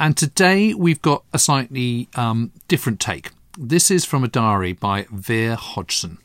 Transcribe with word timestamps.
And 0.00 0.16
today 0.16 0.72
we've 0.72 1.02
got 1.02 1.24
a 1.34 1.38
slightly 1.38 2.08
um, 2.14 2.52
different 2.68 3.00
take. 3.00 3.32
This 3.58 3.90
is 3.90 4.06
from 4.06 4.24
a 4.24 4.28
diary 4.28 4.72
by 4.72 5.06
Vere 5.10 5.56
Hodgson, 5.56 6.16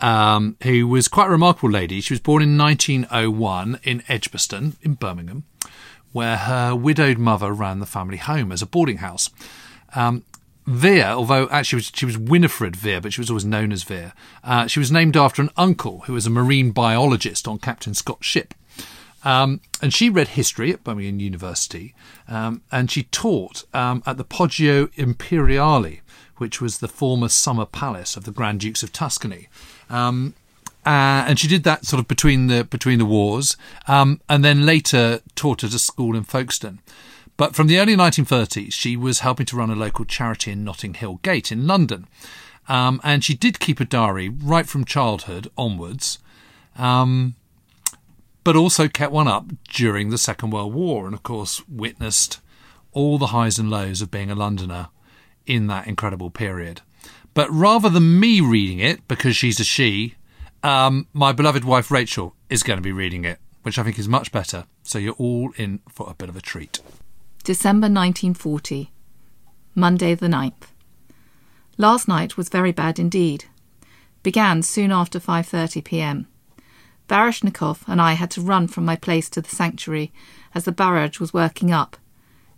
um, 0.00 0.56
who 0.64 0.88
was 0.88 1.06
quite 1.06 1.28
a 1.28 1.30
remarkable 1.30 1.70
lady. 1.70 2.00
She 2.00 2.12
was 2.12 2.20
born 2.20 2.42
in 2.42 2.58
1901 2.58 3.78
in 3.84 4.02
Edgbaston, 4.08 4.78
in 4.82 4.94
Birmingham, 4.94 5.44
where 6.10 6.38
her 6.38 6.74
widowed 6.74 7.18
mother 7.18 7.52
ran 7.52 7.78
the 7.78 7.86
family 7.86 8.16
home 8.16 8.50
as 8.50 8.62
a 8.62 8.66
boarding 8.66 8.96
house. 8.96 9.30
Um, 9.94 10.24
Vere, 10.66 11.10
although 11.10 11.48
actually 11.50 11.82
she 11.82 12.04
was 12.04 12.18
Winifred 12.18 12.74
Vere, 12.74 13.00
but 13.00 13.12
she 13.12 13.20
was 13.20 13.30
always 13.30 13.44
known 13.44 13.70
as 13.70 13.84
Vere, 13.84 14.12
uh, 14.42 14.66
she 14.66 14.80
was 14.80 14.90
named 14.90 15.16
after 15.16 15.40
an 15.40 15.50
uncle 15.56 16.00
who 16.00 16.14
was 16.14 16.26
a 16.26 16.30
marine 16.30 16.72
biologist 16.72 17.46
on 17.46 17.60
Captain 17.60 17.94
Scott's 17.94 18.26
ship. 18.26 18.54
Um, 19.24 19.60
and 19.82 19.92
she 19.92 20.10
read 20.10 20.28
history 20.28 20.72
at 20.72 20.84
Birmingham 20.84 21.20
University, 21.20 21.94
um, 22.28 22.62
and 22.70 22.90
she 22.90 23.04
taught 23.04 23.64
um, 23.74 24.02
at 24.06 24.16
the 24.16 24.24
Poggio 24.24 24.90
Imperiale, 24.96 26.00
which 26.36 26.60
was 26.60 26.78
the 26.78 26.88
former 26.88 27.28
summer 27.28 27.66
palace 27.66 28.16
of 28.16 28.24
the 28.24 28.30
Grand 28.30 28.60
Dukes 28.60 28.82
of 28.82 28.92
Tuscany. 28.92 29.48
Um, 29.90 30.34
uh, 30.86 31.26
and 31.26 31.38
she 31.38 31.48
did 31.48 31.64
that 31.64 31.84
sort 31.84 32.00
of 32.00 32.08
between 32.08 32.46
the 32.46 32.64
between 32.64 32.98
the 32.98 33.04
wars, 33.04 33.56
um, 33.88 34.20
and 34.28 34.44
then 34.44 34.64
later 34.64 35.20
taught 35.34 35.64
at 35.64 35.74
a 35.74 35.78
school 35.78 36.16
in 36.16 36.22
Folkestone. 36.22 36.78
But 37.36 37.54
from 37.54 37.66
the 37.66 37.78
early 37.78 37.94
1930s, 37.94 38.72
she 38.72 38.96
was 38.96 39.20
helping 39.20 39.46
to 39.46 39.56
run 39.56 39.70
a 39.70 39.76
local 39.76 40.04
charity 40.04 40.50
in 40.50 40.64
Notting 40.64 40.94
Hill 40.94 41.20
Gate 41.22 41.52
in 41.52 41.66
London. 41.66 42.06
Um, 42.68 43.00
and 43.04 43.24
she 43.24 43.34
did 43.34 43.60
keep 43.60 43.80
a 43.80 43.84
diary 43.84 44.28
right 44.28 44.66
from 44.66 44.84
childhood 44.84 45.48
onwards, 45.56 46.18
um, 46.76 47.34
but 48.48 48.56
also 48.56 48.88
kept 48.88 49.12
one 49.12 49.28
up 49.28 49.44
during 49.68 50.08
the 50.08 50.16
Second 50.16 50.52
World 50.52 50.72
War 50.72 51.04
and, 51.04 51.12
of 51.12 51.22
course, 51.22 51.62
witnessed 51.68 52.40
all 52.92 53.18
the 53.18 53.26
highs 53.26 53.58
and 53.58 53.68
lows 53.68 54.00
of 54.00 54.10
being 54.10 54.30
a 54.30 54.34
Londoner 54.34 54.88
in 55.44 55.66
that 55.66 55.86
incredible 55.86 56.30
period. 56.30 56.80
But 57.34 57.50
rather 57.50 57.90
than 57.90 58.18
me 58.18 58.40
reading 58.40 58.78
it, 58.78 59.06
because 59.06 59.36
she's 59.36 59.60
a 59.60 59.64
she, 59.64 60.14
um, 60.62 61.08
my 61.12 61.30
beloved 61.30 61.62
wife 61.62 61.90
Rachel 61.90 62.34
is 62.48 62.62
going 62.62 62.78
to 62.78 62.82
be 62.82 62.90
reading 62.90 63.26
it, 63.26 63.38
which 63.64 63.78
I 63.78 63.82
think 63.82 63.98
is 63.98 64.08
much 64.08 64.32
better. 64.32 64.64
So 64.82 64.98
you're 64.98 65.12
all 65.18 65.52
in 65.58 65.80
for 65.86 66.08
a 66.08 66.14
bit 66.14 66.30
of 66.30 66.36
a 66.36 66.40
treat. 66.40 66.80
December 67.44 67.88
1940. 67.88 68.90
Monday 69.74 70.14
the 70.14 70.28
9th. 70.28 70.68
Last 71.76 72.08
night 72.08 72.38
was 72.38 72.48
very 72.48 72.72
bad 72.72 72.98
indeed. 72.98 73.44
Began 74.22 74.62
soon 74.62 74.90
after 74.90 75.20
5:30 75.20 75.84
p.m. 75.84 76.28
Baryshnikov 77.08 77.80
and 77.86 78.00
I 78.00 78.12
had 78.12 78.30
to 78.32 78.40
run 78.40 78.68
from 78.68 78.84
my 78.84 78.96
place 78.96 79.28
to 79.30 79.40
the 79.40 79.48
sanctuary 79.48 80.12
as 80.54 80.64
the 80.64 80.72
barrage 80.72 81.18
was 81.18 81.32
working 81.32 81.72
up. 81.72 81.96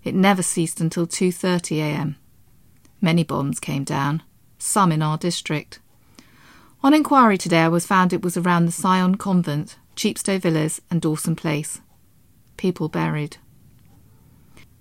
It 0.02 0.14
never 0.14 0.42
ceased 0.42 0.80
until 0.80 1.06
2:30 1.06 1.78
a.m. 1.78 2.16
Many 3.00 3.24
bombs 3.24 3.60
came 3.60 3.84
down, 3.84 4.22
some 4.58 4.92
in 4.92 5.02
our 5.02 5.16
district. 5.16 5.78
On 6.82 6.94
inquiry 6.94 7.38
today 7.38 7.62
I 7.62 7.68
was 7.68 7.86
found 7.86 8.12
it 8.12 8.22
was 8.22 8.36
around 8.36 8.66
the 8.66 8.72
Sion 8.72 9.16
Convent, 9.16 9.76
Chepstow 9.96 10.38
Villas 10.38 10.80
and 10.90 11.00
Dawson 11.00 11.36
Place. 11.36 11.80
People 12.56 12.88
buried. 12.88 13.36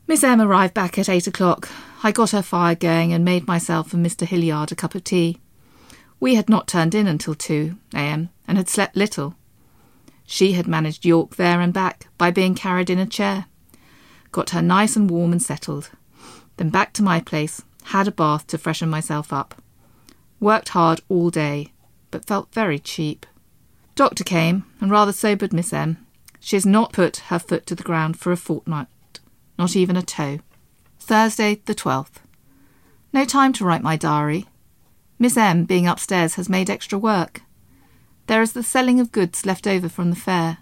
Miss 0.08 0.24
M 0.24 0.42
arrived 0.42 0.74
back 0.74 0.98
at 0.98 1.10
eight 1.10 1.28
o'clock. 1.28 1.70
I 2.02 2.12
got 2.12 2.32
her 2.32 2.42
fire 2.42 2.76
going 2.76 3.14
and 3.14 3.24
made 3.24 3.46
myself 3.46 3.94
and 3.94 4.04
Mr. 4.04 4.26
Hilliard 4.26 4.72
a 4.72 4.76
cup 4.76 4.96
of 4.96 5.04
tea. 5.04 5.40
We 6.20 6.36
had 6.36 6.50
not 6.50 6.68
turned 6.68 6.96
in 6.96 7.06
until 7.08 7.36
2 7.36 7.76
a.m. 7.94 8.30
and 8.48 8.58
had 8.58 8.70
slept 8.70 8.96
little. 8.96 9.36
She 10.32 10.54
had 10.54 10.68
managed 10.68 11.06
York 11.06 11.38
there 11.38 11.60
and 11.60 11.74
back 11.74 12.08
by 12.20 12.30
being 12.30 12.54
carried 12.54 12.92
in 12.92 13.00
a 13.00 13.08
chair. 13.08 13.48
Got 14.32 14.52
her 14.52 14.62
nice 14.62 14.96
and 14.96 15.10
warm 15.10 15.32
and 15.32 15.42
settled. 15.42 15.90
Then 16.58 16.70
back 16.70 16.94
to 16.94 17.04
my 17.04 17.20
place, 17.20 17.64
had 17.86 18.08
a 18.08 18.12
bath 18.12 18.46
to 18.48 18.60
freshen 18.60 18.90
myself 18.90 19.34
up. 19.34 19.60
Worked 20.40 20.70
hard 20.70 21.02
all 21.10 21.32
day, 21.32 21.74
but 22.12 22.26
felt 22.26 22.54
very 22.54 22.78
cheap. 22.78 23.26
Doctor 23.96 24.24
came 24.24 24.66
and 24.80 24.92
rather 24.92 25.12
sobered 25.12 25.52
Miss 25.52 25.74
M. 25.74 26.06
She 26.40 26.56
has 26.56 26.66
not 26.66 26.94
put 26.94 27.18
her 27.30 27.40
foot 27.40 27.66
to 27.66 27.74
the 27.74 27.84
ground 27.84 28.20
for 28.20 28.32
a 28.32 28.38
fortnight 28.38 28.88
not 29.60 29.76
even 29.76 29.98
a 29.98 30.02
toe. 30.02 30.40
Thursday, 31.00 31.62
the 31.66 31.76
12th. 31.76 32.22
No 33.12 33.26
time 33.26 33.52
to 33.54 33.66
write 33.66 33.84
my 33.84 33.98
diary. 33.98 34.46
Miss 35.20 35.36
M, 35.36 35.66
being 35.66 35.86
upstairs, 35.86 36.36
has 36.36 36.48
made 36.48 36.70
extra 36.70 36.98
work. 36.98 37.42
There 38.30 38.44
is 38.44 38.52
the 38.52 38.62
selling 38.62 39.00
of 39.00 39.12
goods 39.12 39.44
left 39.44 39.66
over 39.66 39.90
from 39.90 40.12
the 40.12 40.16
fair. 40.16 40.60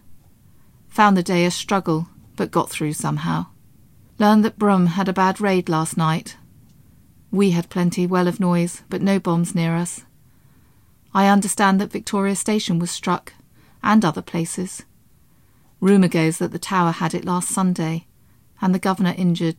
Found 0.88 1.18
the 1.18 1.22
day 1.22 1.44
a 1.44 1.52
struggle, 1.52 2.08
but 2.38 2.50
got 2.50 2.70
through 2.70 2.94
somehow. 2.94 3.48
Learned 4.18 4.46
that 4.46 4.58
Brum 4.58 4.86
had 4.86 5.10
a 5.10 5.14
bad 5.14 5.42
raid 5.42 5.68
last 5.68 5.98
night. 5.98 6.38
We 7.30 7.52
had 7.52 7.70
plenty 7.70 8.08
well 8.08 8.26
of 8.30 8.40
noise, 8.40 8.84
but 8.88 9.02
no 9.02 9.20
bombs 9.20 9.54
near 9.54 9.76
us. 9.76 10.06
I 11.14 11.28
understand 11.28 11.82
that 11.82 11.92
Victoria 11.92 12.38
Station 12.38 12.80
was 12.80 12.90
struck, 12.90 13.34
and 13.84 14.06
other 14.06 14.22
places. 14.22 14.84
Rumour 15.82 16.08
goes 16.08 16.38
that 16.38 16.54
the 16.54 16.60
tower 16.60 16.92
had 16.92 17.14
it 17.14 17.26
last 17.26 17.50
Sunday 17.50 18.08
and 18.62 18.74
the 18.74 18.80
governor 18.80 19.14
injured. 19.18 19.58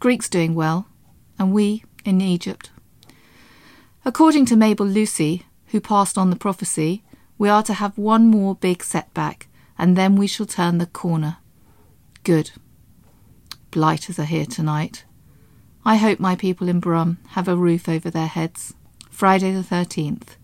Greeks 0.00 0.28
doing 0.28 0.56
well, 0.56 0.88
and 1.38 1.52
we 1.52 1.84
in 2.04 2.20
Egypt. 2.20 2.72
According 4.04 4.46
to 4.46 4.56
Mabel 4.56 4.86
Lucy, 4.86 5.45
who 5.68 5.80
passed 5.80 6.16
on 6.16 6.30
the 6.30 6.36
prophecy, 6.36 7.02
we 7.38 7.48
are 7.48 7.62
to 7.62 7.74
have 7.74 7.98
one 7.98 8.26
more 8.26 8.54
big 8.54 8.82
setback, 8.82 9.48
and 9.78 9.96
then 9.96 10.16
we 10.16 10.26
shall 10.26 10.46
turn 10.46 10.78
the 10.78 10.86
corner. 10.86 11.38
Good. 12.22 12.52
Blighters 13.70 14.18
are 14.18 14.24
here 14.24 14.46
tonight. 14.46 15.04
I 15.84 15.96
hope 15.96 16.18
my 16.18 16.34
people 16.34 16.68
in 16.68 16.80
Brum 16.80 17.18
have 17.30 17.46
a 17.46 17.56
roof 17.56 17.88
over 17.88 18.10
their 18.10 18.26
heads. 18.26 18.74
Friday 19.10 19.52
the 19.52 19.62
13th. 19.62 20.36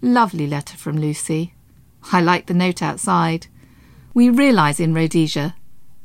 Lovely 0.00 0.46
letter 0.46 0.76
from 0.76 0.98
Lucy. 0.98 1.54
I 2.10 2.20
like 2.20 2.46
the 2.46 2.54
note 2.54 2.82
outside. 2.82 3.46
We 4.14 4.28
realise 4.28 4.80
in 4.80 4.94
Rhodesia 4.94 5.54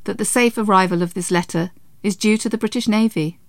that 0.04 0.18
the 0.18 0.26
safe 0.26 0.58
arrival 0.58 1.02
of 1.02 1.14
this 1.14 1.32
letter 1.32 1.72
is 2.04 2.16
due 2.16 2.38
to 2.38 2.50
the 2.50 2.58
British 2.58 2.88
Navy. 2.88 3.40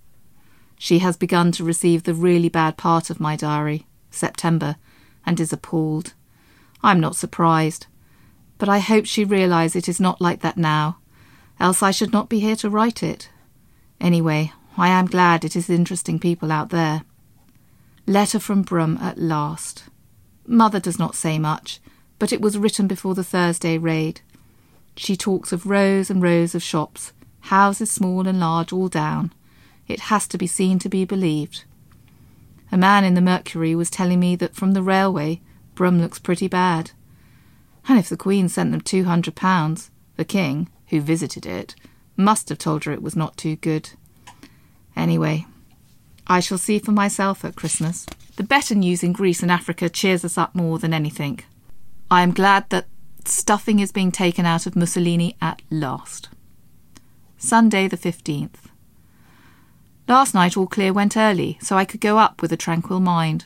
She 0.77 0.99
has 0.99 1.15
begun 1.17 1.51
to 1.53 1.63
receive 1.63 2.03
the 2.03 2.13
really 2.13 2.49
bad 2.49 2.77
part 2.77 3.09
of 3.09 3.19
my 3.19 3.35
diary, 3.35 3.85
September, 4.11 4.75
and 5.25 5.39
is 5.39 5.53
appalled. 5.53 6.13
I'm 6.81 6.99
not 6.99 7.15
surprised, 7.15 7.87
but 8.57 8.69
I 8.69 8.79
hope 8.79 9.05
she 9.05 9.23
realises 9.23 9.75
it 9.75 9.89
is 9.89 9.99
not 9.99 10.21
like 10.21 10.41
that 10.41 10.57
now, 10.57 10.97
else 11.59 11.83
I 11.83 11.91
should 11.91 12.13
not 12.13 12.29
be 12.29 12.39
here 12.39 12.55
to 12.57 12.69
write 12.69 13.03
it. 13.03 13.29
Anyway, 13.99 14.53
I 14.77 14.87
am 14.89 15.07
glad 15.07 15.43
it 15.43 15.55
is 15.55 15.69
interesting 15.69 16.19
people 16.19 16.51
out 16.51 16.69
there. 16.69 17.03
Letter 18.07 18.39
from 18.39 18.61
Brum 18.61 18.97
at 19.01 19.17
last. 19.17 19.83
Mother 20.47 20.79
does 20.79 20.97
not 20.97 21.15
say 21.15 21.37
much, 21.37 21.79
but 22.17 22.33
it 22.33 22.41
was 22.41 22.57
written 22.57 22.87
before 22.87 23.13
the 23.13 23.23
Thursday 23.23 23.77
raid. 23.77 24.21
She 24.95 25.15
talks 25.15 25.51
of 25.51 25.65
rows 25.65 26.09
and 26.09 26.21
rows 26.21 26.55
of 26.55 26.63
shops, 26.63 27.13
houses 27.41 27.91
small 27.91 28.27
and 28.27 28.39
large 28.39 28.73
all 28.73 28.89
down. 28.89 29.31
It 29.87 30.01
has 30.01 30.27
to 30.29 30.37
be 30.37 30.47
seen 30.47 30.79
to 30.79 30.89
be 30.89 31.05
believed. 31.05 31.65
A 32.71 32.77
man 32.77 33.03
in 33.03 33.15
the 33.15 33.21
Mercury 33.21 33.75
was 33.75 33.89
telling 33.89 34.19
me 34.19 34.35
that 34.35 34.55
from 34.55 34.73
the 34.73 34.83
railway 34.83 35.41
Brum 35.75 36.01
looks 36.01 36.19
pretty 36.19 36.47
bad. 36.47 36.91
And 37.87 37.97
if 37.97 38.09
the 38.09 38.17
Queen 38.17 38.49
sent 38.49 38.71
them 38.71 38.81
two 38.81 39.05
hundred 39.05 39.35
pounds, 39.35 39.91
the 40.17 40.25
King, 40.25 40.69
who 40.87 40.99
visited 41.01 41.45
it, 41.45 41.73
must 42.17 42.49
have 42.49 42.57
told 42.57 42.83
her 42.83 42.91
it 42.91 43.01
was 43.01 43.15
not 43.15 43.37
too 43.37 43.55
good. 43.55 43.91
Anyway, 44.95 45.45
I 46.27 46.41
shall 46.41 46.57
see 46.57 46.77
for 46.79 46.91
myself 46.91 47.45
at 47.45 47.55
Christmas. 47.55 48.05
The 48.35 48.43
better 48.43 48.75
news 48.75 49.03
in 49.03 49.13
Greece 49.13 49.41
and 49.41 49.51
Africa 49.51 49.89
cheers 49.89 50.23
us 50.25 50.37
up 50.37 50.53
more 50.53 50.77
than 50.79 50.93
anything. 50.93 51.39
I 52.11 52.21
am 52.21 52.31
glad 52.33 52.69
that 52.69 52.87
stuffing 53.25 53.79
is 53.79 53.91
being 53.91 54.11
taken 54.11 54.45
out 54.45 54.65
of 54.65 54.75
Mussolini 54.75 55.37
at 55.41 55.61
last. 55.71 56.29
Sunday 57.37 57.87
the 57.87 57.97
15th. 57.97 58.68
Last 60.09 60.33
night 60.33 60.57
all 60.57 60.65
clear 60.65 60.91
went 60.91 61.15
early, 61.15 61.59
so 61.61 61.77
I 61.77 61.85
could 61.85 62.01
go 62.01 62.17
up 62.17 62.41
with 62.41 62.51
a 62.51 62.57
tranquil 62.57 62.99
mind. 62.99 63.45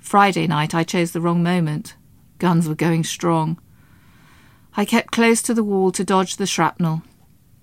Friday 0.00 0.48
night 0.48 0.74
I 0.74 0.82
chose 0.82 1.12
the 1.12 1.20
wrong 1.20 1.44
moment. 1.44 1.94
Guns 2.38 2.68
were 2.68 2.74
going 2.74 3.04
strong. 3.04 3.60
I 4.76 4.84
kept 4.84 5.12
close 5.12 5.40
to 5.42 5.54
the 5.54 5.62
wall 5.62 5.92
to 5.92 6.02
dodge 6.02 6.38
the 6.38 6.46
shrapnel. 6.46 7.04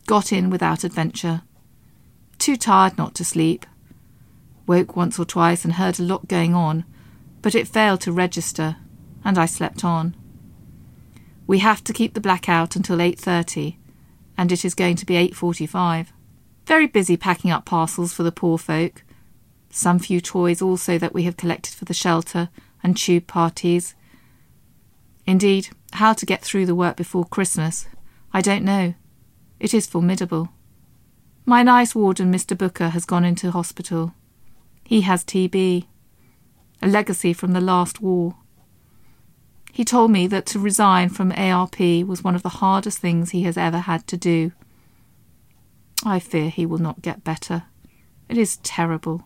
Got 0.08 0.32
in 0.32 0.50
without 0.50 0.86
adventure. 0.86 1.42
Too 2.38 2.56
tired 2.56 2.98
not 2.98 3.14
to 3.16 3.26
sleep. 3.26 3.66
Woke 4.66 4.96
once 4.96 5.20
or 5.20 5.26
twice 5.26 5.66
and 5.66 5.74
heard 5.74 6.00
a 6.00 6.04
lot 6.04 6.30
going 6.30 6.56
on, 6.56 6.86
but 7.42 7.56
it 7.56 7.68
failed 7.68 8.00
to 8.02 8.14
register, 8.14 8.78
and 9.26 9.38
I 9.38 9.48
slept 9.48 9.84
on. 9.84 10.16
We 11.46 11.60
have 11.60 11.84
to 11.84 11.92
keep 11.92 12.14
the 12.14 12.22
blackout 12.22 12.78
until 12.78 13.02
8:30, 13.02 13.76
and 14.38 14.50
it 14.50 14.64
is 14.64 14.76
going 14.76 14.96
to 14.96 15.06
be 15.06 15.16
8:45. 15.16 16.14
Very 16.70 16.86
busy 16.86 17.18
packing 17.18 17.50
up 17.50 17.66
parcels 17.66 18.14
for 18.14 18.22
the 18.22 18.32
poor 18.32 18.60
folk. 18.60 19.04
Some 19.72 19.98
few 19.98 20.22
toys 20.22 20.62
also 20.62 21.00
that 21.00 21.16
we 21.16 21.24
have 21.24 21.36
collected 21.36 21.74
for 21.74 21.86
the 21.86 21.96
shelter 21.96 22.50
and 22.84 22.96
tube 22.96 23.26
parties. 23.26 23.96
Indeed, 25.26 25.70
how 25.94 26.14
to 26.14 26.28
get 26.28 26.44
through 26.44 26.68
the 26.68 26.76
work 26.76 26.96
before 26.96 27.26
Christmas, 27.26 27.88
I 28.32 28.42
don't 28.42 28.64
know. 28.64 28.94
It 29.60 29.74
is 29.74 29.88
formidable. 29.88 30.50
My 31.44 31.64
nice 31.64 31.96
warden, 31.96 32.32
Mr. 32.32 32.56
Booker, 32.56 32.90
has 32.90 33.04
gone 33.04 33.26
into 33.26 33.50
hospital. 33.50 34.14
He 34.84 35.02
has 35.02 35.26
TB, 35.26 35.88
a 36.84 36.88
legacy 36.88 37.34
from 37.34 37.54
the 37.54 37.62
last 37.62 38.00
war. 38.00 38.36
He 39.74 39.84
told 39.84 40.12
me 40.12 40.28
that 40.28 40.46
to 40.46 40.60
resign 40.60 41.10
from 41.10 41.32
ARP 41.32 41.80
was 41.80 42.24
one 42.24 42.36
of 42.36 42.44
the 42.44 42.60
hardest 42.62 43.00
things 43.00 43.32
he 43.32 43.42
has 43.42 43.58
ever 43.58 43.80
had 43.80 44.06
to 44.06 44.18
do. 44.18 44.52
I 46.04 46.20
fear 46.20 46.50
he 46.50 46.66
will 46.66 46.78
not 46.78 47.02
get 47.02 47.24
better. 47.24 47.64
It 48.30 48.38
is 48.38 48.58
terrible. 48.58 49.26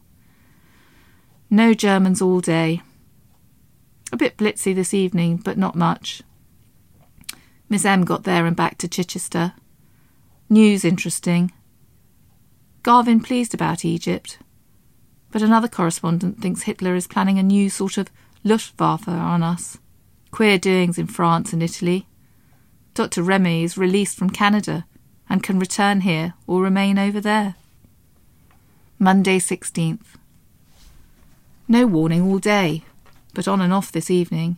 No 1.50 1.74
Germans 1.74 2.22
all 2.22 2.40
day. 2.40 2.82
A 4.12 4.18
bit 4.18 4.38
blitzy 4.38 4.74
this 4.74 4.94
evening, 4.94 5.38
but 5.38 5.58
not 5.58 5.76
much. 5.76 6.24
Miss 7.70 7.86
M 7.86 8.06
got 8.06 8.24
there 8.24 8.46
and 8.46 8.56
back 8.56 8.78
to 8.80 8.88
Chichester. 8.88 9.54
News 10.50 10.84
interesting. 10.84 11.52
Garvin 12.82 13.22
pleased 13.22 13.54
about 13.54 13.86
Egypt. 13.86 14.40
But 15.32 15.42
another 15.42 15.68
correspondent 15.68 16.42
thinks 16.42 16.64
Hitler 16.64 16.96
is 16.96 17.08
planning 17.08 17.40
a 17.40 17.44
new 17.44 17.70
sort 17.70 17.98
of 17.98 18.10
Luftwaffe 18.44 19.08
on 19.08 19.42
us. 19.42 19.78
Queer 20.32 20.58
doings 20.58 20.98
in 20.98 21.08
France 21.08 21.54
and 21.54 21.64
Italy. 21.64 22.08
Dr. 22.94 23.24
Remy 23.24 23.64
is 23.64 23.78
released 23.78 24.18
from 24.18 24.30
Canada 24.30 24.86
and 25.34 25.42
can 25.42 25.58
return 25.58 26.02
here 26.02 26.36
or 26.46 26.62
remain 26.62 27.00
over 27.00 27.20
there. 27.20 27.56
Monday 29.00 29.40
16th. 29.40 30.06
No 31.68 31.88
warning 31.88 32.22
all 32.22 32.38
day, 32.38 32.84
but 33.34 33.48
on 33.48 33.60
and 33.60 33.74
off 33.74 33.92
this 33.92 34.12
evening. 34.12 34.58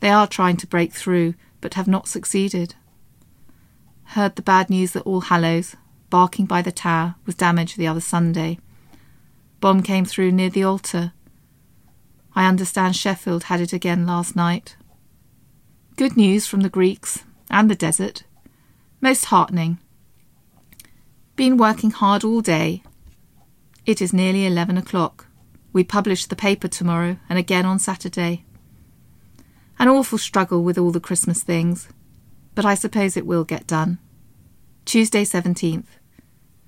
They 0.00 0.10
are 0.10 0.26
trying 0.26 0.58
to 0.58 0.66
break 0.66 0.92
through, 0.92 1.32
but 1.62 1.72
have 1.72 1.88
not 1.88 2.08
succeeded. 2.08 2.74
Heard 4.08 4.36
the 4.36 4.42
bad 4.42 4.68
news 4.68 4.92
that 4.92 5.06
All 5.06 5.22
Hallows, 5.22 5.76
barking 6.10 6.44
by 6.44 6.60
the 6.60 6.70
tower, 6.70 7.14
was 7.24 7.34
damaged 7.34 7.78
the 7.78 7.86
other 7.86 8.02
Sunday. 8.02 8.58
Bomb 9.62 9.82
came 9.82 10.04
through 10.04 10.32
near 10.32 10.50
the 10.50 10.64
altar, 10.64 11.12
I 12.36 12.46
understand 12.46 12.96
Sheffield 12.96 13.44
had 13.44 13.62
it 13.62 13.72
again 13.72 14.06
last 14.06 14.36
night. 14.36 14.76
Good 15.96 16.18
news 16.18 16.46
from 16.46 16.60
the 16.60 16.68
Greeks 16.68 17.24
and 17.50 17.70
the 17.70 17.74
desert. 17.74 18.24
Most 19.00 19.26
heartening. 19.26 19.78
Been 21.36 21.56
working 21.56 21.92
hard 21.92 22.24
all 22.24 22.40
day. 22.40 22.82
It 23.86 24.02
is 24.02 24.12
nearly 24.12 24.44
eleven 24.44 24.76
o'clock. 24.76 25.28
We 25.72 25.84
publish 25.84 26.26
the 26.26 26.34
paper 26.34 26.66
tomorrow 26.66 27.16
and 27.28 27.38
again 27.38 27.64
on 27.64 27.78
Saturday. 27.78 28.44
An 29.78 29.86
awful 29.86 30.18
struggle 30.18 30.64
with 30.64 30.76
all 30.76 30.90
the 30.90 30.98
Christmas 30.98 31.44
things, 31.44 31.88
but 32.56 32.64
I 32.64 32.74
suppose 32.74 33.16
it 33.16 33.24
will 33.24 33.44
get 33.44 33.68
done. 33.68 34.00
Tuesday 34.84 35.22
17th. 35.22 35.86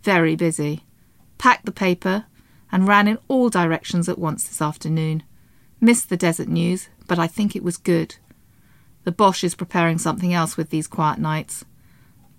Very 0.05 0.37
busy. 0.37 0.85
Packed 1.37 1.67
the 1.67 1.73
paper 1.73 2.27
and 2.71 2.87
ran 2.87 3.09
in 3.09 3.19
all 3.27 3.51
directions 3.51 4.09
at 4.09 4.21
once 4.21 4.47
this 4.47 4.63
afternoon. 4.63 5.25
Missed 5.81 6.09
the 6.09 6.17
desert 6.17 6.47
news, 6.47 6.91
but 7.09 7.19
I 7.19 7.27
think 7.27 7.57
it 7.57 7.65
was 7.65 7.77
good. 7.77 8.15
The 9.03 9.11
Boche 9.11 9.43
is 9.43 9.57
preparing 9.57 9.99
something 9.99 10.33
else 10.33 10.57
with 10.57 10.71
these 10.71 10.87
quiet 10.87 11.19
nights. 11.19 11.65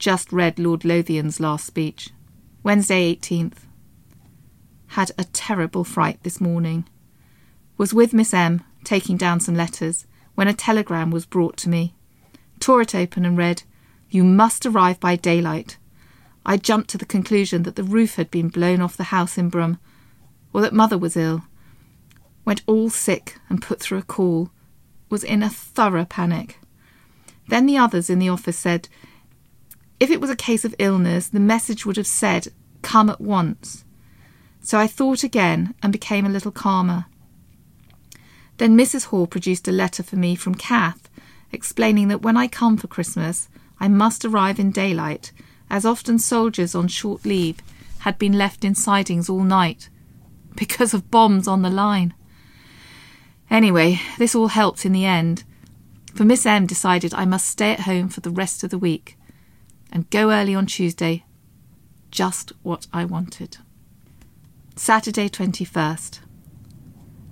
Just 0.02 0.34
read 0.34 0.58
Lord 0.58 0.84
Lothian's 0.84 1.40
last 1.40 1.64
speech. 1.64 2.10
Wednesday 2.64 3.14
18th. 3.14 3.68
Had 4.88 5.12
a 5.16 5.26
terrible 5.26 5.84
fright 5.84 6.24
this 6.24 6.42
morning. 6.42 6.90
Was 7.78 7.94
with 7.94 8.12
Miss 8.12 8.34
M, 8.34 8.64
taking 8.84 9.16
down 9.16 9.40
some 9.40 9.54
letters, 9.54 10.08
when 10.34 10.48
a 10.48 10.56
telegram 10.56 11.12
was 11.12 11.28
brought 11.28 11.56
to 11.58 11.70
me. 11.70 11.94
Tore 12.60 12.82
it 12.82 12.96
open 12.96 13.26
and 13.26 13.38
read, 13.38 13.62
You 14.10 14.24
must 14.24 14.66
arrive 14.66 15.00
by 15.00 15.18
daylight. 15.18 15.78
I 16.48 16.58
jumped 16.58 16.90
to 16.90 16.98
the 16.98 17.06
conclusion 17.06 17.62
that 17.62 17.76
the 17.76 17.84
roof 17.84 18.16
had 18.16 18.32
been 18.32 18.50
blown 18.50 18.82
off 18.82 18.98
the 18.98 19.14
house 19.14 19.38
in 19.38 19.50
Brum, 19.50 19.78
or 20.52 20.62
that 20.62 20.74
mother 20.74 20.98
was 20.98 21.16
ill, 21.16 21.44
went 22.44 22.64
all 22.66 22.90
sick 22.90 23.38
and 23.50 23.62
put 23.62 23.80
through 23.80 24.00
a 24.00 24.02
call, 24.02 24.50
was 25.12 25.24
in 25.24 25.44
a 25.44 25.50
thorough 25.52 26.06
panic. 26.06 26.58
Then 27.50 27.68
the 27.68 27.78
others 27.78 28.10
in 28.10 28.18
the 28.18 28.30
office 28.30 28.58
said, 28.58 28.90
if 30.02 30.10
it 30.10 30.20
was 30.20 30.32
a 30.32 30.36
case 30.36 30.66
of 30.66 30.74
illness, 30.80 31.28
the 31.28 31.40
message 31.40 31.86
would 31.86 31.96
have 31.96 32.08
said, 32.08 32.48
come 32.82 33.08
at 33.08 33.22
once. 33.22 33.86
So 34.60 34.80
I 34.80 34.88
thought 34.88 35.24
again 35.24 35.76
and 35.84 35.94
became 35.94 36.26
a 36.26 36.30
little 36.30 36.52
calmer. 36.52 37.06
Then 38.58 38.76
Mrs. 38.76 39.06
Hall 39.06 39.28
produced 39.28 39.68
a 39.68 39.72
letter 39.72 40.02
for 40.02 40.16
me 40.16 40.34
from 40.34 40.56
Kath, 40.56 41.08
explaining 41.52 42.08
that 42.08 42.24
when 42.24 42.36
I 42.36 42.48
come 42.48 42.78
for 42.78 42.88
Christmas, 42.88 43.48
I 43.80 43.90
must 43.90 44.26
arrive 44.26 44.60
in 44.60 44.72
daylight, 44.72 45.32
as 45.70 45.86
often 45.86 46.18
soldiers 46.18 46.74
on 46.74 46.88
short 46.88 47.24
leave 47.24 47.60
had 48.00 48.18
been 48.18 48.34
left 48.34 48.66
in 48.66 48.74
sidings 48.74 49.30
all 49.30 49.44
night 49.44 49.88
because 50.56 50.96
of 50.96 51.12
bombs 51.12 51.48
on 51.48 51.62
the 51.62 51.70
line. 51.70 52.16
Anyway, 53.52 54.02
this 54.18 54.34
all 54.34 54.48
helped 54.48 54.84
in 54.84 54.94
the 54.94 55.06
end, 55.06 55.44
for 56.16 56.24
Miss 56.24 56.44
M 56.44 56.66
decided 56.66 57.14
I 57.14 57.26
must 57.26 57.48
stay 57.48 57.74
at 57.74 57.82
home 57.82 58.10
for 58.10 58.22
the 58.22 58.32
rest 58.32 58.64
of 58.64 58.72
the 58.72 58.80
week 58.80 59.16
and 59.92 60.10
go 60.10 60.32
early 60.32 60.56
on 60.56 60.66
Tuesday. 60.66 61.26
Just 62.12 62.54
what 62.64 62.88
I 62.94 63.06
wanted. 63.06 63.58
Saturday 64.76 65.30
21st. 65.30 66.20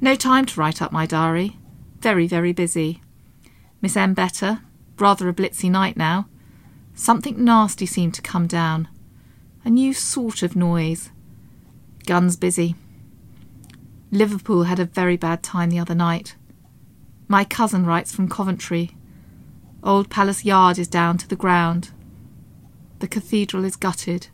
No 0.02 0.16
time 0.16 0.46
to 0.46 0.60
write 0.60 0.82
up 0.82 0.92
my 0.92 1.06
diary. 1.06 1.58
Very, 2.00 2.28
very 2.28 2.54
busy. 2.54 3.02
Miss 3.82 3.98
M 3.98 4.14
better. 4.14 4.62
Rather 4.98 5.30
a 5.30 5.34
blitzy 5.34 5.70
night 5.70 5.98
now. 5.98 6.28
Something 6.94 7.44
nasty 7.44 7.86
seemed 7.86 8.14
to 8.16 8.22
come 8.22 8.48
down. 8.48 8.88
A 9.64 9.70
new 9.70 9.94
sort 9.94 10.44
of 10.44 10.56
noise. 10.56 11.10
Guns 12.06 12.36
busy. 12.36 12.76
Liverpool 14.12 14.64
had 14.64 14.80
a 14.80 14.86
very 14.86 15.18
bad 15.18 15.44
time 15.44 15.70
the 15.70 15.80
other 15.80 15.96
night. 15.96 16.36
My 17.28 17.44
cousin 17.44 17.86
writes 17.86 18.14
from 18.14 18.28
Coventry. 18.28 18.98
Old 19.84 20.10
Palace 20.10 20.44
Yard 20.44 20.78
is 20.80 20.88
down 20.88 21.18
to 21.20 21.28
the 21.28 21.36
ground. 21.36 21.92
The 23.00 23.08
cathedral 23.08 23.66
is 23.66 23.76
gutted. 23.76 24.28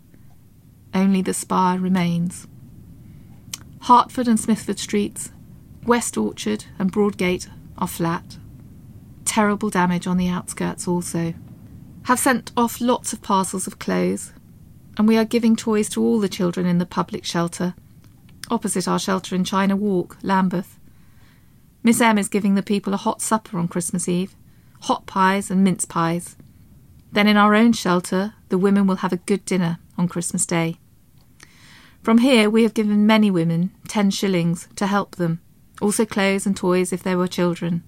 Only 0.94 1.22
the 1.22 1.34
spire 1.34 1.80
remains. 1.80 2.48
Hertford 3.82 4.28
and 4.28 4.40
Smithford 4.40 4.80
Streets, 4.80 5.32
West 5.86 6.18
Orchard 6.18 6.66
and 6.80 6.92
Broadgate 6.92 7.48
are 7.78 7.88
flat. 7.88 8.38
Terrible 9.26 9.70
damage 9.70 10.08
on 10.08 10.18
the 10.18 10.30
outskirts 10.30 10.88
also. 10.88 11.34
Have 12.04 12.20
sent 12.20 12.52
off 12.56 12.82
lots 12.82 13.14
of 13.14 13.22
parcels 13.22 13.68
of 13.68 13.80
clothes, 13.80 14.34
and 14.98 15.08
we 15.08 15.18
are 15.18 15.26
giving 15.26 15.56
toys 15.56 15.90
to 15.90 16.02
all 16.02 16.20
the 16.20 16.30
children 16.30 16.66
in 16.66 16.78
the 16.78 16.86
public 16.86 17.26
shelter 17.26 17.76
opposite 18.50 18.88
our 18.88 19.00
shelter 19.00 19.36
in 19.36 19.44
China 19.44 19.76
Walk, 19.76 20.18
Lambeth. 20.22 20.78
Miss 21.84 22.02
M 22.02 22.18
is 22.18 22.30
giving 22.30 22.56
the 22.56 22.64
people 22.64 22.94
a 22.94 22.98
hot 22.98 23.22
supper 23.22 23.58
on 23.58 23.68
Christmas 23.68 24.08
Eve 24.08 24.36
hot 24.82 25.06
pies 25.08 25.50
and 25.50 25.64
mince 25.64 25.84
pies. 25.84 26.36
Then 27.16 27.30
in 27.30 27.38
our 27.38 27.56
own 27.56 27.72
shelter, 27.72 28.34
the 28.50 28.58
women 28.58 28.88
will 28.88 28.98
have 28.98 29.14
a 29.14 29.18
good 29.18 29.46
dinner 29.46 29.80
on 29.98 30.10
Christmas 30.10 30.46
Day. 30.46 30.76
From 32.04 32.18
here, 32.18 32.50
we 32.50 32.64
have 32.64 32.74
given 32.74 33.08
many 33.08 33.32
women 33.32 33.72
ten 33.88 34.12
shillings 34.12 34.68
to 34.76 34.86
help 34.86 35.16
them, 35.16 35.40
also 35.82 36.06
clothes 36.06 36.46
and 36.46 36.58
toys 36.58 36.92
if 36.92 37.02
there 37.02 37.18
were 37.18 37.30
children. 37.30 37.84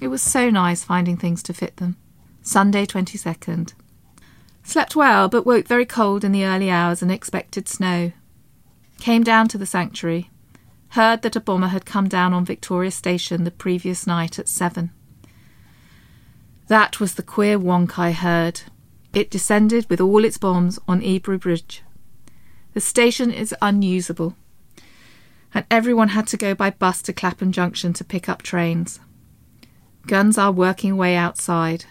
It 0.00 0.08
was 0.08 0.22
so 0.22 0.48
nice 0.48 0.82
finding 0.82 1.18
things 1.18 1.42
to 1.42 1.52
fit 1.52 1.76
them. 1.76 1.98
Sunday, 2.40 2.86
22nd. 2.86 3.74
Slept 4.62 4.96
well, 4.96 5.28
but 5.28 5.44
woke 5.44 5.68
very 5.68 5.84
cold 5.84 6.24
in 6.24 6.32
the 6.32 6.46
early 6.46 6.70
hours 6.70 7.02
and 7.02 7.12
expected 7.12 7.68
snow 7.68 8.12
came 8.98 9.22
down 9.22 9.46
to 9.48 9.58
the 9.58 9.66
sanctuary, 9.66 10.30
heard 10.90 11.20
that 11.20 11.36
a 11.36 11.40
bomber 11.40 11.68
had 11.68 11.84
come 11.84 12.08
down 12.08 12.32
on 12.32 12.46
Victoria 12.46 12.90
Station 12.90 13.44
the 13.44 13.50
previous 13.50 14.06
night 14.06 14.38
at 14.38 14.48
seven. 14.48 14.90
That 16.68 16.98
was 16.98 17.14
the 17.14 17.22
queer 17.22 17.58
wonk 17.58 17.98
I 17.98 18.10
heard. 18.10 18.62
It 19.14 19.30
descended 19.30 19.88
with 19.88 20.00
all 20.00 20.24
its 20.24 20.36
bombs 20.36 20.78
on 20.88 21.00
Ebury 21.00 21.38
Bridge. 21.38 21.82
The 22.74 22.80
station 22.80 23.30
is 23.30 23.54
unusable, 23.62 24.34
and 25.54 25.64
everyone 25.70 26.08
had 26.08 26.26
to 26.28 26.36
go 26.36 26.54
by 26.54 26.70
bus 26.70 27.00
to 27.02 27.12
Clapham 27.12 27.52
Junction 27.52 27.92
to 27.94 28.04
pick 28.04 28.28
up 28.28 28.42
trains. 28.42 28.98
Guns 30.06 30.36
are 30.36 30.52
working 30.52 30.96
way 30.96 31.16
outside. 31.16 31.84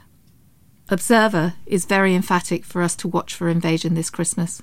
Observer 0.89 1.53
is 1.65 1.85
very 1.85 2.13
emphatic 2.13 2.63
for 2.63 2.81
us 2.81 2.95
to 2.97 3.07
watch 3.07 3.33
for 3.33 3.49
invasion 3.49 3.95
this 3.95 4.09
Christmas. 4.09 4.61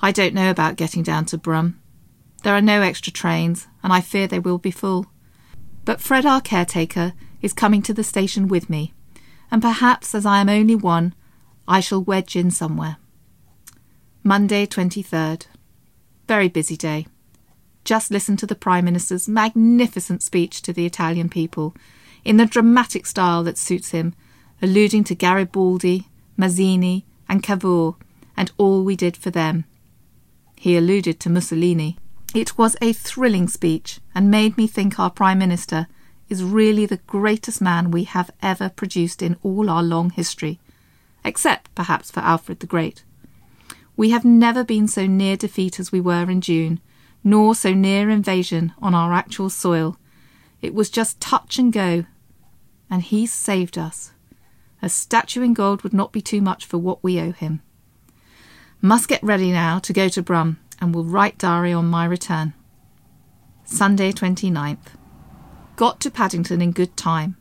I 0.00 0.12
don't 0.12 0.34
know 0.34 0.50
about 0.50 0.76
getting 0.76 1.02
down 1.02 1.24
to 1.26 1.38
Brum. 1.38 1.80
There 2.44 2.54
are 2.54 2.60
no 2.60 2.82
extra 2.82 3.12
trains, 3.12 3.66
and 3.82 3.92
I 3.92 4.02
fear 4.02 4.26
they 4.26 4.38
will 4.38 4.58
be 4.58 4.70
full. 4.70 5.06
But 5.84 6.00
Fred, 6.00 6.26
our 6.26 6.40
caretaker, 6.40 7.14
is 7.40 7.52
coming 7.52 7.82
to 7.82 7.94
the 7.94 8.04
station 8.04 8.46
with 8.46 8.70
me, 8.70 8.92
and 9.50 9.62
perhaps 9.62 10.14
as 10.14 10.26
I 10.26 10.40
am 10.40 10.48
only 10.48 10.74
one, 10.74 11.14
I 11.68 11.80
shall 11.80 12.02
wedge 12.02 12.36
in 12.36 12.50
somewhere. 12.50 12.96
Monday, 14.22 14.66
23rd. 14.66 15.46
Very 16.26 16.48
busy 16.48 16.76
day. 16.76 17.06
Just 17.84 18.10
listen 18.10 18.36
to 18.38 18.46
the 18.46 18.56
Prime 18.56 18.84
Minister's 18.84 19.28
magnificent 19.28 20.22
speech 20.22 20.62
to 20.62 20.72
the 20.72 20.86
Italian 20.86 21.28
people, 21.28 21.74
in 22.24 22.36
the 22.36 22.46
dramatic 22.46 23.06
style 23.06 23.44
that 23.44 23.58
suits 23.58 23.90
him, 23.90 24.14
alluding 24.60 25.04
to 25.04 25.14
Garibaldi, 25.14 26.08
Mazzini, 26.36 27.04
and 27.28 27.42
Cavour, 27.42 27.92
and 28.36 28.50
all 28.58 28.82
we 28.82 28.96
did 28.96 29.16
for 29.16 29.30
them. 29.30 29.64
He 30.56 30.76
alluded 30.76 31.20
to 31.20 31.30
Mussolini. 31.30 31.96
It 32.34 32.58
was 32.58 32.76
a 32.82 32.92
thrilling 32.92 33.46
speech, 33.46 34.00
and 34.14 34.30
made 34.30 34.56
me 34.56 34.66
think 34.66 34.98
our 34.98 35.10
Prime 35.10 35.38
Minister 35.38 35.86
is 36.28 36.42
really 36.42 36.86
the 36.86 36.98
greatest 37.06 37.60
man 37.60 37.90
we 37.90 38.04
have 38.04 38.30
ever 38.42 38.68
produced 38.68 39.22
in 39.22 39.36
all 39.42 39.70
our 39.70 39.82
long 39.82 40.10
history, 40.10 40.58
except 41.24 41.74
perhaps 41.74 42.10
for 42.10 42.20
Alfred 42.20 42.60
the 42.60 42.66
Great. 42.66 43.04
We 43.96 44.10
have 44.10 44.24
never 44.24 44.64
been 44.64 44.88
so 44.88 45.06
near 45.06 45.36
defeat 45.36 45.80
as 45.80 45.92
we 45.92 46.00
were 46.00 46.30
in 46.30 46.40
June, 46.40 46.80
nor 47.24 47.54
so 47.54 47.72
near 47.72 48.10
invasion 48.10 48.72
on 48.80 48.94
our 48.94 49.12
actual 49.12 49.50
soil. 49.50 49.96
It 50.60 50.74
was 50.74 50.90
just 50.90 51.20
touch 51.20 51.58
and 51.58 51.72
go, 51.72 52.04
and 52.90 53.02
he 53.02 53.26
saved 53.26 53.78
us. 53.78 54.12
A 54.82 54.88
statue 54.88 55.42
in 55.42 55.54
gold 55.54 55.82
would 55.82 55.94
not 55.94 56.12
be 56.12 56.20
too 56.20 56.40
much 56.40 56.66
for 56.66 56.78
what 56.78 57.02
we 57.02 57.18
owe 57.20 57.32
him. 57.32 57.62
Must 58.82 59.08
get 59.08 59.22
ready 59.22 59.50
now 59.50 59.78
to 59.80 59.92
go 59.92 60.08
to 60.08 60.22
Brum, 60.22 60.58
and 60.80 60.94
will 60.94 61.04
write 61.04 61.38
diary 61.38 61.72
on 61.72 61.86
my 61.86 62.04
return. 62.04 62.52
Sunday 63.64 64.12
29th. 64.12 64.94
Got 65.76 66.00
to 66.00 66.10
Paddington 66.10 66.62
in 66.62 66.72
good 66.72 66.96
time. 66.96 67.36